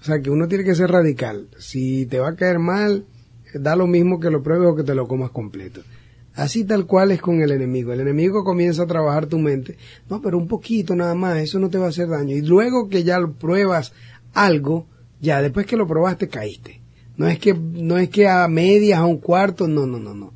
[0.01, 1.47] o sea, que uno tiene que ser radical.
[1.57, 3.05] Si te va a caer mal,
[3.53, 5.81] da lo mismo que lo pruebes o que te lo comas completo.
[6.37, 7.91] Así tal cual es con el enemigo.
[7.91, 9.75] El enemigo comienza a trabajar tu mente.
[10.07, 12.35] No, pero un poquito nada más, eso no te va a hacer daño.
[12.35, 13.91] Y luego que ya pruebas
[14.35, 14.85] algo,
[15.19, 16.79] ya después que lo probaste caíste.
[17.17, 20.31] No es que, no es que a medias, a un cuarto, no, no, no, no.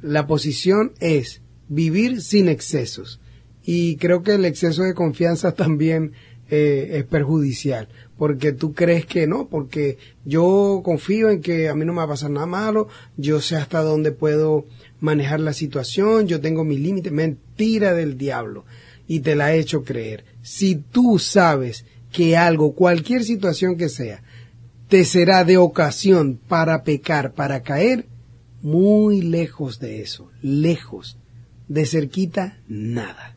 [0.00, 3.20] La posición es vivir sin excesos.
[3.62, 6.12] Y creo que el exceso de confianza también
[6.48, 11.84] eh, es perjudicial, porque tú crees que no, porque yo confío en que a mí
[11.84, 12.88] no me va a pasar nada malo,
[13.18, 14.64] yo sé hasta dónde puedo
[15.00, 18.64] manejar la situación, yo tengo mi límite, mentira del diablo
[19.08, 20.24] y te la he hecho creer.
[20.42, 24.22] Si tú sabes que algo, cualquier situación que sea,
[24.88, 28.06] te será de ocasión para pecar, para caer,
[28.62, 31.16] muy lejos de eso, lejos,
[31.68, 33.36] de cerquita, nada.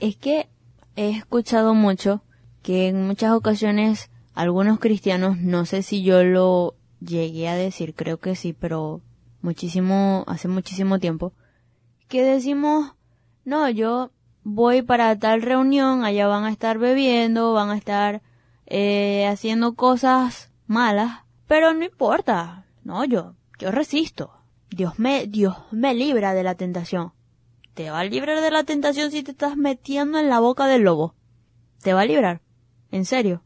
[0.00, 0.48] Es que
[0.96, 2.22] he escuchado mucho
[2.62, 8.18] que en muchas ocasiones algunos cristianos, no sé si yo lo llegué a decir, creo
[8.18, 9.02] que sí, pero
[9.42, 11.32] muchísimo, hace muchísimo tiempo,
[12.08, 12.94] que decimos,
[13.44, 14.12] no, yo
[14.44, 18.22] voy para tal reunión, allá van a estar bebiendo, van a estar
[18.66, 24.32] eh, haciendo cosas malas, pero no importa, no, yo, yo resisto.
[24.70, 27.12] Dios me, Dios me libra de la tentación.
[27.74, 30.82] ¿Te va a librar de la tentación si te estás metiendo en la boca del
[30.82, 31.14] lobo?
[31.82, 32.40] ¿Te va a librar?
[32.90, 33.42] ¿En serio?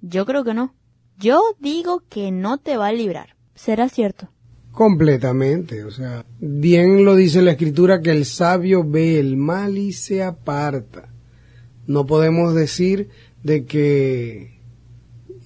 [0.00, 0.74] Yo creo que no.
[1.16, 3.36] Yo digo que no te va a librar.
[3.54, 4.30] ¿Será cierto?
[4.72, 9.92] Completamente, o sea, bien lo dice la escritura que el sabio ve el mal y
[9.92, 11.12] se aparta.
[11.86, 13.08] No podemos decir
[13.42, 14.60] de que,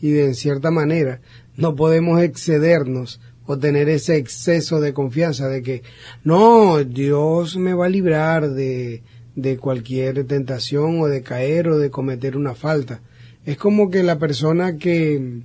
[0.01, 1.21] y de en cierta manera,
[1.57, 5.83] no podemos excedernos o tener ese exceso de confianza de que,
[6.23, 9.03] no, Dios me va a librar de,
[9.37, 13.01] de cualquier tentación o de caer o de cometer una falta.
[13.45, 15.43] Es como que la persona que,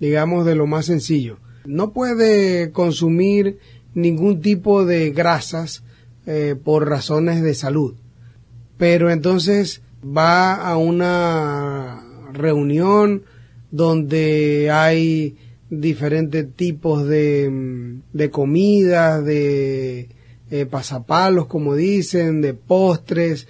[0.00, 3.58] digamos, de lo más sencillo, no puede consumir
[3.94, 5.82] ningún tipo de grasas
[6.26, 7.94] eh, por razones de salud.
[8.76, 13.24] Pero entonces va a una reunión
[13.70, 15.36] donde hay
[15.70, 20.08] diferentes tipos de, mm, de comidas, de
[20.50, 23.46] eh, pasapalos, como dicen, de postres.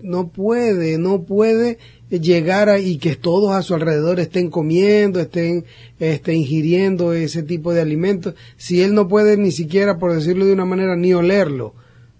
[0.00, 1.78] No puede, no puede
[2.20, 5.64] llegar a, y que todos a su alrededor estén comiendo, estén
[5.98, 10.52] este, ingiriendo ese tipo de alimentos, si él no puede ni siquiera, por decirlo de
[10.52, 11.74] una manera, ni olerlo.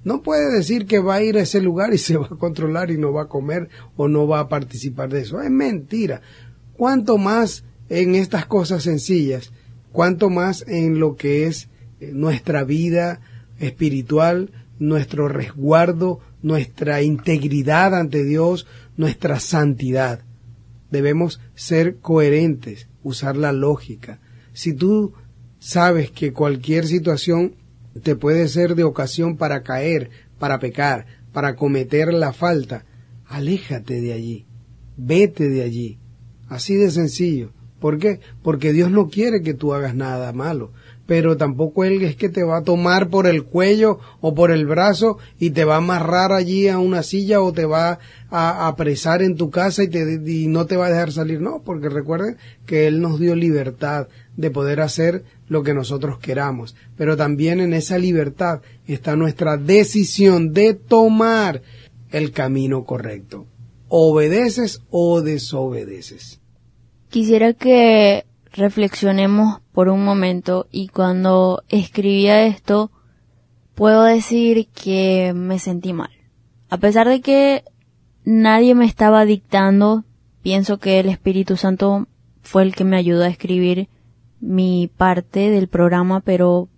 [0.04, 2.90] No puede decir que va a ir a ese lugar y se va a controlar
[2.90, 5.40] y no va a comer o no va a participar de eso.
[5.40, 6.20] Es mentira.
[6.76, 9.52] Cuanto más en estas cosas sencillas,
[9.92, 11.68] cuanto más en lo que es
[12.00, 13.20] eh, nuestra vida
[13.58, 18.66] espiritual, nuestro resguardo, nuestra integridad ante Dios,
[18.96, 20.24] nuestra santidad.
[20.90, 24.20] Debemos ser coherentes, usar la lógica.
[24.52, 25.14] Si tú
[25.58, 27.56] sabes que cualquier situación
[28.02, 32.84] te puede ser de ocasión para caer, para pecar, para cometer la falta,
[33.26, 34.46] aléjate de allí,
[34.96, 35.98] vete de allí.
[36.48, 37.52] Así de sencillo.
[37.80, 38.20] ¿Por qué?
[38.42, 40.72] Porque Dios no quiere que tú hagas nada malo
[41.06, 44.66] pero tampoco él es que te va a tomar por el cuello o por el
[44.66, 47.98] brazo y te va a amarrar allí a una silla o te va
[48.30, 51.40] a apresar en tu casa y, te, y no te va a dejar salir.
[51.40, 56.74] No, porque recuerden que Él nos dio libertad de poder hacer lo que nosotros queramos.
[56.96, 61.62] Pero también en esa libertad está nuestra decisión de tomar
[62.10, 63.46] el camino correcto.
[63.88, 66.40] Obedeces o desobedeces.
[67.10, 68.24] Quisiera que
[68.54, 72.92] reflexionemos por un momento y cuando escribía esto
[73.74, 76.10] puedo decir que me sentí mal.
[76.70, 77.64] A pesar de que
[78.24, 80.04] nadie me estaba dictando,
[80.42, 82.06] pienso que el Espíritu Santo
[82.42, 83.88] fue el que me ayudó a escribir
[84.40, 86.68] mi parte del programa, pero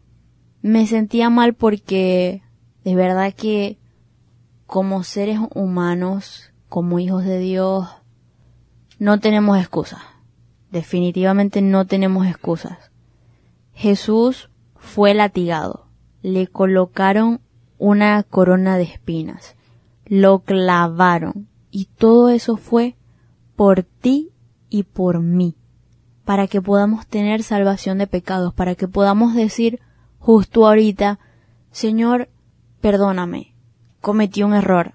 [0.62, 2.42] me sentía mal porque
[2.84, 3.78] de verdad que
[4.66, 7.86] como seres humanos, como hijos de Dios,
[8.98, 10.15] no tenemos excusas
[10.70, 12.90] Definitivamente no tenemos excusas.
[13.72, 15.86] Jesús fue latigado,
[16.22, 17.40] le colocaron
[17.78, 19.56] una corona de espinas,
[20.06, 21.48] lo clavaron.
[21.70, 22.96] Y todo eso fue
[23.54, 24.30] por ti
[24.70, 25.56] y por mí,
[26.24, 29.80] para que podamos tener salvación de pecados, para que podamos decir
[30.18, 31.18] justo ahorita,
[31.70, 32.28] Señor,
[32.80, 33.54] perdóname,
[34.00, 34.94] cometí un error,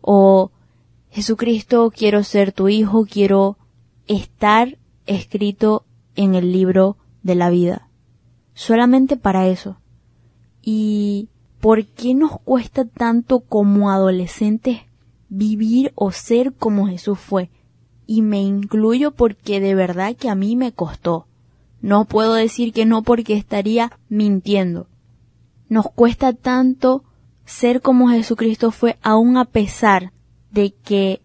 [0.00, 0.52] o
[1.10, 3.58] Jesucristo, quiero ser tu hijo, quiero
[4.06, 4.78] estar
[5.10, 5.84] escrito
[6.14, 7.88] en el libro de la vida.
[8.54, 9.76] Solamente para eso.
[10.62, 11.28] ¿Y
[11.60, 14.80] por qué nos cuesta tanto como adolescentes
[15.28, 17.50] vivir o ser como Jesús fue?
[18.06, 21.26] Y me incluyo porque de verdad que a mí me costó.
[21.80, 24.86] No puedo decir que no porque estaría mintiendo.
[25.68, 27.04] Nos cuesta tanto
[27.44, 30.12] ser como Jesucristo fue aún a pesar
[30.52, 31.20] de que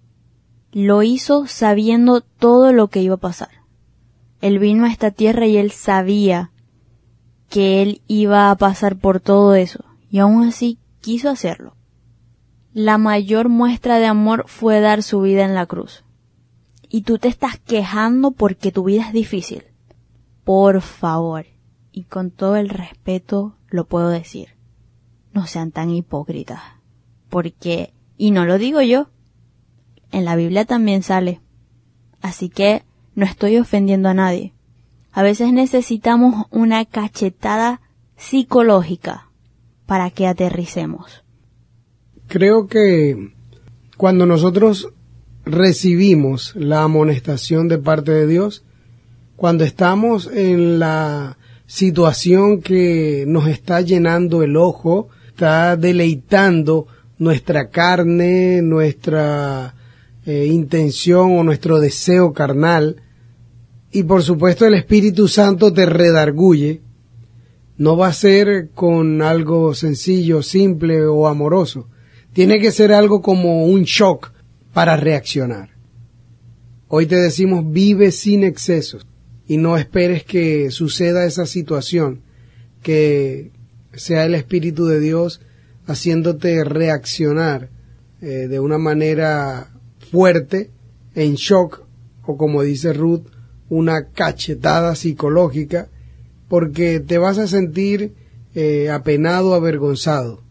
[0.72, 3.65] lo hizo sabiendo todo lo que iba a pasar.
[4.46, 6.52] Él vino a esta tierra y él sabía
[7.50, 11.76] que él iba a pasar por todo eso, y aún así quiso hacerlo.
[12.72, 16.04] La mayor muestra de amor fue dar su vida en la cruz.
[16.88, 19.64] Y tú te estás quejando porque tu vida es difícil.
[20.44, 21.48] Por favor,
[21.92, 24.50] y con todo el respeto lo puedo decir,
[25.34, 26.62] no sean tan hipócritas.
[27.30, 29.10] Porque, y no lo digo yo,
[30.12, 31.42] en la Biblia también sale.
[32.22, 32.84] Así que
[33.16, 34.54] no estoy ofendiendo a nadie.
[35.12, 37.82] A veces necesitamos una cachetada
[38.18, 39.30] psicológica
[39.86, 41.24] para que aterricemos.
[42.28, 43.34] Creo que
[43.98, 44.90] cuando nosotros
[45.46, 48.64] recibimos la amonestación de parte de Dios,
[49.36, 51.38] cuando estamos en la
[51.68, 56.88] situación que nos está llenando el ojo, está deleitando
[57.18, 59.76] nuestra carne, nuestra
[60.26, 63.02] eh, intención o nuestro deseo carnal,
[63.96, 66.82] y por supuesto el Espíritu Santo te redarguye,
[67.78, 71.88] no va a ser con algo sencillo, simple o amoroso.
[72.34, 74.34] Tiene que ser algo como un shock
[74.74, 75.70] para reaccionar.
[76.90, 79.08] Hoy te decimos vive sin excesos
[79.48, 82.20] y no esperes que suceda esa situación,
[82.84, 83.54] que
[83.94, 85.40] sea el Espíritu de Dios
[85.88, 87.70] haciéndote reaccionar
[88.22, 89.72] eh, de una manera
[90.12, 90.70] fuerte,
[91.14, 91.86] en shock,
[92.26, 93.28] o como dice Ruth,
[93.70, 95.90] una cachetada psicológica
[96.48, 98.14] porque te vas a sentir
[98.54, 100.44] eh, apenado, avergonzado,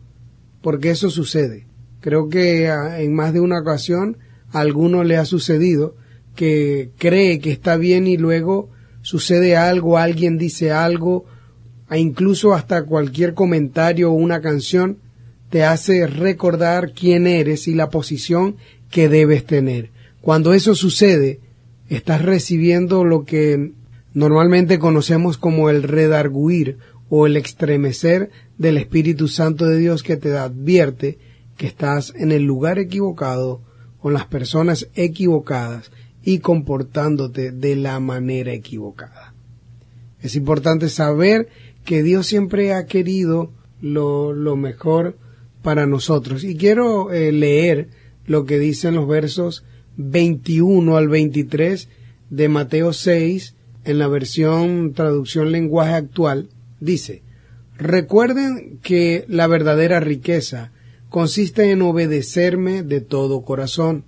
[0.61, 1.67] porque eso sucede.
[2.01, 4.19] Creo que ah, en más de una ocasión
[4.51, 5.97] a alguno le ha sucedido
[6.35, 8.71] que cree que está bien y luego
[9.03, 11.27] sucede algo, alguien dice algo,
[11.91, 14.99] e incluso hasta cualquier comentario o una canción
[15.51, 18.57] te hace recordar quién eres y la posición
[18.91, 19.91] que debes tener.
[20.21, 21.41] Cuando eso sucede,
[21.89, 23.73] estás recibiendo lo que
[24.13, 26.79] normalmente conocemos como el redarguir
[27.09, 31.19] o el estremecer del Espíritu Santo de Dios que te advierte
[31.57, 33.61] que estás en el lugar equivocado,
[34.01, 35.91] con las personas equivocadas
[36.23, 39.35] y comportándote de la manera equivocada.
[40.21, 41.49] Es importante saber
[41.85, 45.17] que Dios siempre ha querido lo, lo mejor
[45.63, 46.45] para nosotros.
[46.45, 47.89] Y quiero eh, leer
[48.27, 49.65] lo que dicen los versos
[49.97, 51.89] 21 al 23
[52.31, 53.55] de Mateo 6
[53.85, 56.49] en la versión traducción lenguaje actual.
[56.81, 57.23] Dice,
[57.77, 60.73] recuerden que la verdadera riqueza
[61.09, 64.05] consiste en obedecerme de todo corazón.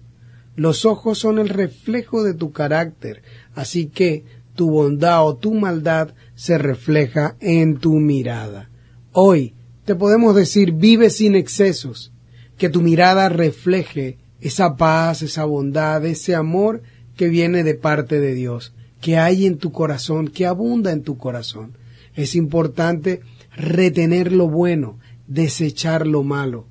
[0.57, 3.23] Los ojos son el reflejo de tu carácter,
[3.55, 8.71] así que tu bondad o tu maldad se refleja en tu mirada.
[9.13, 9.55] Hoy
[9.85, 12.13] te podemos decir vive sin excesos,
[12.59, 16.83] que tu mirada refleje esa paz, esa bondad, ese amor
[17.17, 21.17] que viene de parte de Dios, que hay en tu corazón, que abunda en tu
[21.17, 21.73] corazón.
[22.15, 23.21] Es importante
[23.57, 26.67] retener lo bueno, desechar lo malo.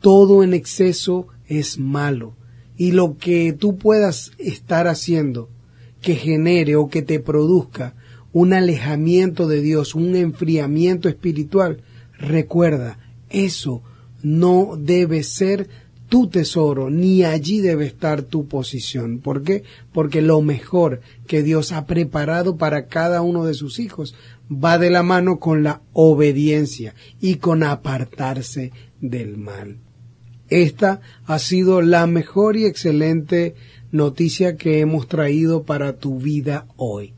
[0.00, 2.34] Todo en exceso es malo.
[2.76, 5.50] Y lo que tú puedas estar haciendo
[6.00, 7.94] que genere o que te produzca
[8.32, 11.82] un alejamiento de Dios, un enfriamiento espiritual,
[12.20, 12.98] Recuerda,
[13.30, 13.82] eso
[14.22, 15.68] no debe ser
[16.10, 19.20] tu tesoro, ni allí debe estar tu posición.
[19.20, 19.62] ¿Por qué?
[19.92, 24.14] Porque lo mejor que Dios ha preparado para cada uno de sus hijos
[24.52, 29.78] va de la mano con la obediencia y con apartarse del mal.
[30.48, 33.54] Esta ha sido la mejor y excelente
[33.92, 37.14] noticia que hemos traído para tu vida hoy.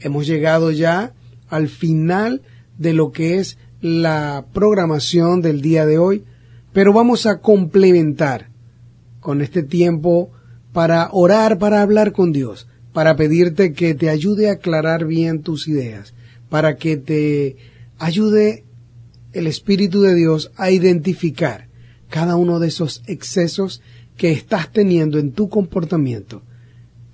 [0.00, 1.14] Hemos llegado ya
[1.48, 2.42] al final
[2.76, 6.24] de lo que es la programación del día de hoy,
[6.76, 8.50] pero vamos a complementar
[9.20, 10.30] con este tiempo
[10.74, 15.68] para orar, para hablar con Dios, para pedirte que te ayude a aclarar bien tus
[15.68, 16.12] ideas,
[16.50, 17.56] para que te
[17.96, 18.66] ayude
[19.32, 21.68] el Espíritu de Dios a identificar
[22.10, 23.80] cada uno de esos excesos
[24.18, 26.42] que estás teniendo en tu comportamiento,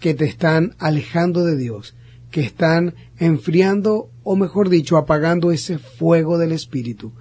[0.01, 1.95] que te están alejando de Dios,
[2.33, 7.13] que están enfriando o mejor dicho, apagando ese fuego del Espíritu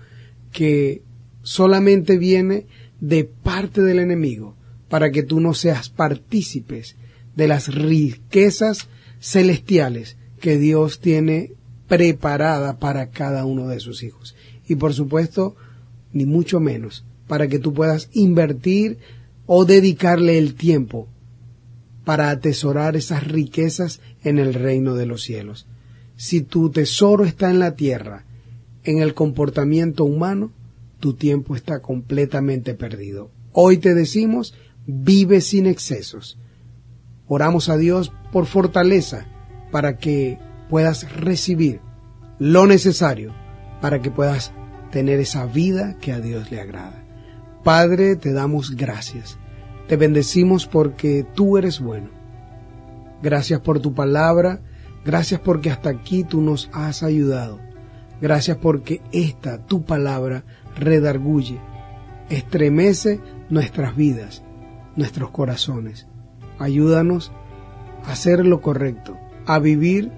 [0.51, 1.03] que
[1.41, 2.67] solamente viene
[2.99, 4.55] de parte del enemigo
[4.89, 6.95] para que tú no seas partícipes
[7.35, 8.87] de las riquezas
[9.19, 11.53] celestiales que Dios tiene
[11.87, 14.35] preparada para cada uno de sus hijos.
[14.67, 15.55] Y por supuesto,
[16.13, 18.97] ni mucho menos, para que tú puedas invertir
[19.45, 21.07] o dedicarle el tiempo
[22.03, 25.67] para atesorar esas riquezas en el reino de los cielos.
[26.15, 28.25] Si tu tesoro está en la tierra,
[28.83, 30.51] en el comportamiento humano,
[31.01, 33.29] tu tiempo está completamente perdido.
[33.51, 34.55] Hoy te decimos,
[34.87, 36.39] vive sin excesos.
[37.27, 39.25] Oramos a Dios por fortaleza
[39.71, 41.81] para que puedas recibir
[42.39, 43.35] lo necesario
[43.81, 44.53] para que puedas
[44.91, 47.03] tener esa vida que a Dios le agrada.
[47.63, 49.37] Padre, te damos gracias.
[49.89, 52.09] Te bendecimos porque tú eres bueno.
[53.21, 54.61] Gracias por tu palabra
[55.03, 57.59] Gracias porque hasta aquí tú nos has ayudado.
[58.21, 60.43] Gracias porque esta, tu palabra,
[60.75, 61.59] redarguye,
[62.29, 63.19] estremece
[63.49, 64.43] nuestras vidas,
[64.95, 66.07] nuestros corazones.
[66.59, 67.31] Ayúdanos
[68.05, 70.11] a hacer lo correcto, a vivir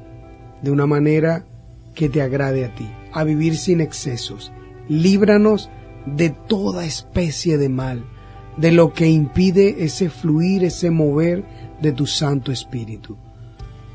[0.61, 1.45] de una manera
[1.95, 4.51] que te agrade a ti, a vivir sin excesos.
[4.87, 5.69] Líbranos
[6.05, 8.05] de toda especie de mal,
[8.57, 11.43] de lo que impide ese fluir, ese mover
[11.81, 13.17] de tu Santo Espíritu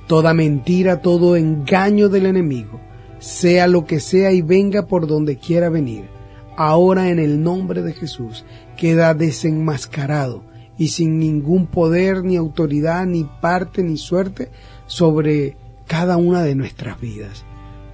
[0.08, 2.80] toda mentira, todo engaño del enemigo,
[3.20, 6.06] sea lo que sea y venga por donde quiera venir,
[6.58, 8.44] ahora en el nombre de Jesús
[8.76, 10.42] queda desenmascarado
[10.76, 14.50] y sin ningún poder ni autoridad ni parte ni suerte
[14.86, 15.56] sobre
[15.86, 17.44] cada una de nuestras vidas.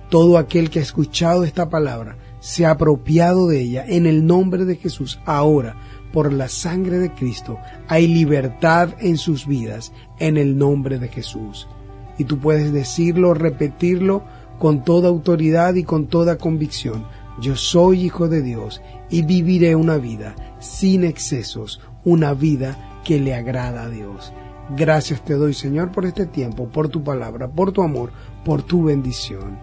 [0.08, 4.64] Todo aquel que ha escuchado esta palabra se ha apropiado de ella en el nombre
[4.64, 5.76] de Jesús ahora
[6.10, 11.68] por la sangre de Cristo hay libertad en sus vidas en el nombre de Jesús
[12.16, 14.24] y tú puedes decirlo, repetirlo
[14.58, 17.04] con toda autoridad y con toda convicción.
[17.40, 18.80] Yo soy hijo de Dios
[19.10, 24.32] y viviré una vida sin excesos, una vida que le agrada a Dios.
[24.76, 28.10] Gracias te doy Señor por este tiempo, por tu palabra, por tu amor,
[28.44, 29.58] por tu bendición.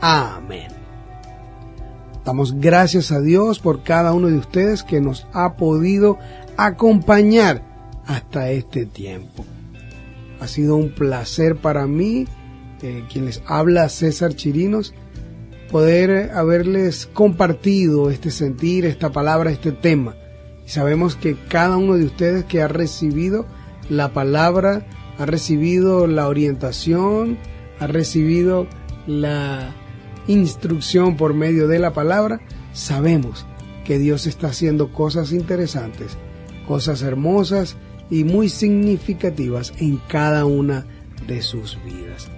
[0.00, 0.68] Amén.
[2.24, 6.18] Damos gracias a Dios por cada uno de ustedes que nos ha podido
[6.56, 7.62] acompañar
[8.06, 9.44] hasta este tiempo.
[10.40, 12.26] Ha sido un placer para mí,
[12.82, 14.94] eh, quien les habla César Chirinos,
[15.70, 20.16] poder haberles compartido este sentir, esta palabra, este tema.
[20.66, 23.46] Y sabemos que cada uno de ustedes que ha recibido
[23.88, 24.86] la palabra,
[25.18, 27.38] ha recibido la orientación,
[27.80, 28.66] ha recibido
[29.06, 29.74] la
[30.26, 32.40] instrucción por medio de la palabra,
[32.72, 33.46] sabemos
[33.84, 36.18] que Dios está haciendo cosas interesantes,
[36.66, 37.76] cosas hermosas
[38.10, 40.86] y muy significativas en cada una
[41.26, 42.28] de sus vidas.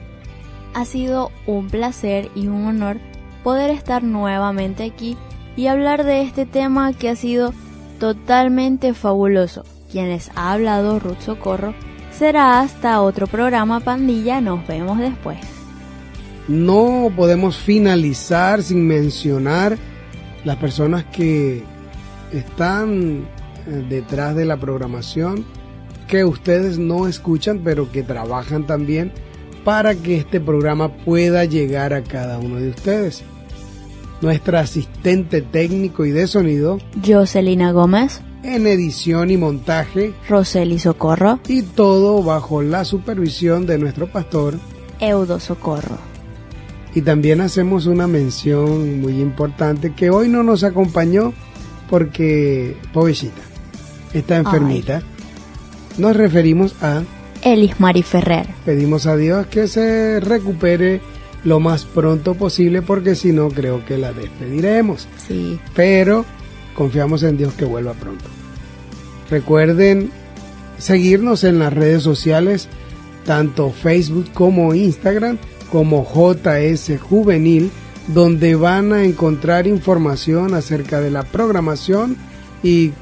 [0.75, 2.99] Ha sido un placer y un honor
[3.43, 5.17] poder estar nuevamente aquí
[5.57, 7.53] y hablar de este tema que ha sido
[7.99, 9.65] totalmente fabuloso.
[9.91, 11.75] Quienes ha hablado Ruth Socorro
[12.13, 14.41] será hasta otro programa Pandilla.
[14.41, 15.39] Nos vemos después.
[16.49, 19.77] No podemos finalizar sin mencionar
[20.45, 21.63] las personas que
[22.33, 23.27] están
[23.67, 25.45] eh, detrás de la programación
[26.09, 29.13] que ustedes no escuchan pero que trabajan también
[29.65, 33.23] para que este programa pueda llegar a cada uno de ustedes.
[34.21, 41.63] Nuestra asistente técnico y de sonido, Jocelina Gómez, en edición y montaje, Roseli Socorro y
[41.63, 44.59] todo bajo la supervisión de nuestro pastor,
[45.01, 45.99] Eudo Socorro.
[46.95, 51.33] Y también hacemos una mención muy importante que hoy no nos acompañó
[51.89, 53.41] porque, pobrecita,
[54.13, 55.03] está enfermita.
[55.99, 57.03] Nos referimos a
[57.43, 58.47] Elis Mari Ferrer.
[58.65, 61.01] Pedimos a Dios que se recupere
[61.45, 65.09] lo más pronto posible porque si no creo que la despediremos.
[65.27, 65.59] Sí.
[65.75, 66.25] Pero
[66.75, 68.25] confiamos en Dios que vuelva pronto.
[69.31, 70.11] Recuerden
[70.79, 72.69] seguirnos en las redes sociales,
[73.25, 75.39] tanto Facebook como Instagram,
[75.71, 77.71] como JS Juvenil,
[78.09, 82.17] donde van a encontrar información acerca de la programación
[82.63, 82.93] y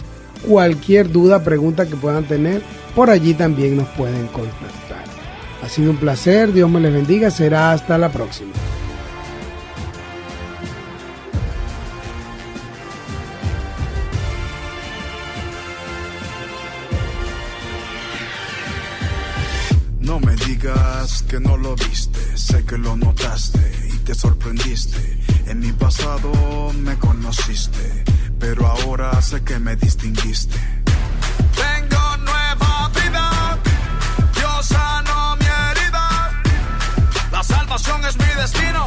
[0.47, 2.62] cualquier duda, pregunta que puedan tener,
[2.94, 5.05] por allí también nos pueden contactar.
[5.62, 8.52] Ha sido un placer, Dios me les bendiga, será hasta la próxima.
[20.01, 23.60] No me digas que no lo viste, sé que lo notaste
[23.93, 25.19] y te sorprendiste.
[25.48, 26.32] En mi pasado
[26.82, 28.05] me conociste,
[28.39, 30.56] pero ahora sé que me distinguiste.
[31.55, 33.59] Tengo nueva vida,
[34.35, 36.43] Dios sanó mi herida.
[37.32, 38.86] La salvación es mi destino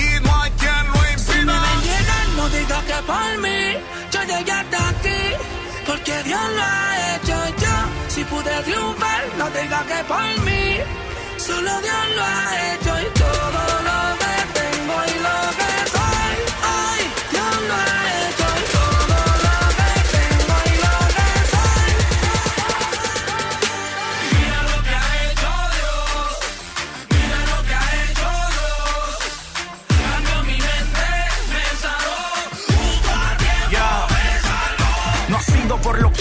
[0.00, 1.82] y no hay quien lo Si me impida.
[1.88, 3.60] llegar, no diga que por mí
[4.12, 5.22] yo llegué hasta aquí,
[5.86, 7.76] porque Dios lo ha hecho yo.
[8.08, 10.64] Si pude triunfar, no diga que por mí,
[11.36, 13.83] solo Dios lo ha hecho y todo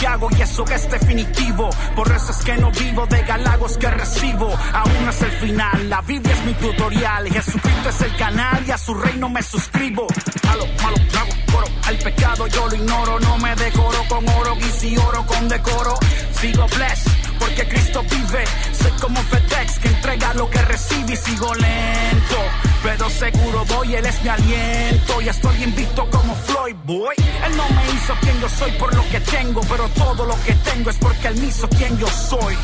[0.03, 1.69] y eso es definitivo.
[1.95, 4.53] Por eso es que no vivo de galagos que recibo.
[4.73, 7.29] Aún no es el final, la Biblia es mi tutorial.
[7.29, 10.05] Jesucristo es el canal y a su reino me suscribo.
[10.49, 13.19] A lo malo no hago coro, al pecado yo lo ignoro.
[13.21, 15.97] No me decoro con oro y oro con decoro.
[16.33, 18.43] Sigo blessed porque Cristo vive.
[18.73, 22.72] Soy como FedEx que entrega lo que recibe y sigo lento.
[22.83, 25.21] Pero seguro voy, él es mi aliento.
[25.21, 27.15] Y estoy invicto como Floyd Boy.
[27.17, 30.53] Él no me hizo quien yo soy por lo que tengo, pero todo lo que
[30.53, 32.57] tengo es porque él me hizo quien yo soy.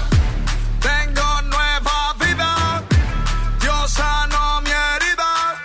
[0.82, 2.84] Tengo nueva vida,
[3.62, 5.56] Dios sanó mi herida.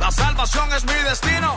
[0.00, 1.54] La salvación es mi destino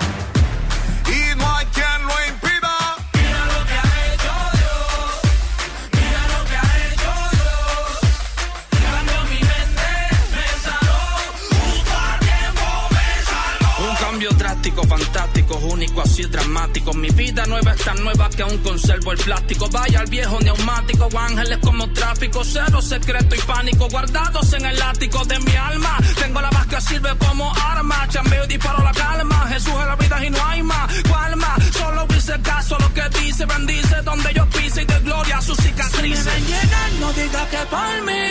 [15.76, 16.93] único, así dramático.
[16.93, 19.69] Mi vida nueva es tan nueva que aún conservo el plástico.
[19.69, 25.23] Vaya al viejo neumático, ángeles como tráfico, cero secreto y pánico guardados en el ático
[25.26, 25.97] de mi alma.
[26.22, 29.47] Tengo la que sirve como arma, chambeo y disparo la calma.
[29.49, 30.91] Jesús es la vida y no hay más.
[31.10, 31.64] ¿Cuál más?
[31.77, 35.41] Solo hice caso a lo que dice, bendice donde yo pise y de gloria a
[35.41, 36.26] sus Si me cicatrices.
[36.26, 38.23] ven llegar, no diga que por mí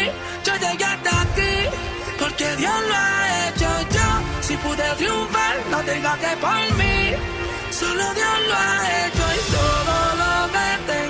[0.47, 1.55] yo llegué hasta aquí,
[2.19, 4.34] porque Dios lo ha hecho yo.
[4.55, 7.13] Si pude triunfar, no diga que por mí,
[7.73, 11.04] solo Dios lo ha hecho y todo lo que tengo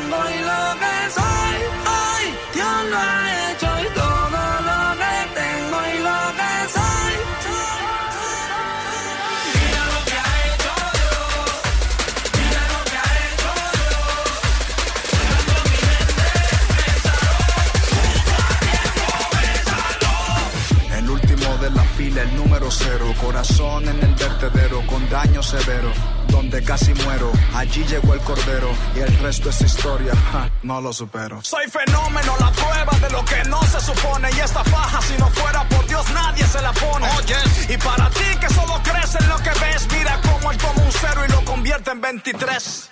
[23.35, 25.91] Corazón en el vertedero con daño severo.
[26.29, 27.33] donde casi muero.
[27.53, 30.13] Allí llegó el cordero y el resto es historia.
[30.33, 31.43] Ja, no lo supero.
[31.43, 34.31] Soy fenómeno, la prueba de lo que no se supone.
[34.37, 37.09] Y esta faja, si no fuera por Dios, nadie se la pone.
[37.19, 37.37] Oye,
[37.75, 40.93] y para ti que solo crees en lo que ves, mira cómo él toma un
[40.93, 42.91] cero y lo convierte en 23.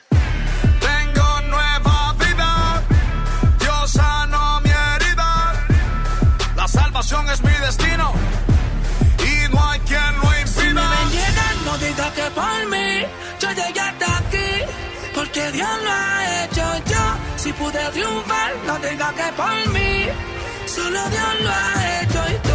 [0.80, 2.82] Tengo nueva vida,
[3.60, 5.52] Dios sanó mi herida.
[6.56, 8.12] La salvación es mi destino
[11.72, 12.88] no diga que por mí
[13.40, 14.50] yo llegué hasta aquí.
[15.14, 17.04] Porque Dios lo ha hecho yo.
[17.36, 19.92] Si pude triunfar, no diga que por mí.
[20.66, 22.51] Solo Dios lo ha hecho y.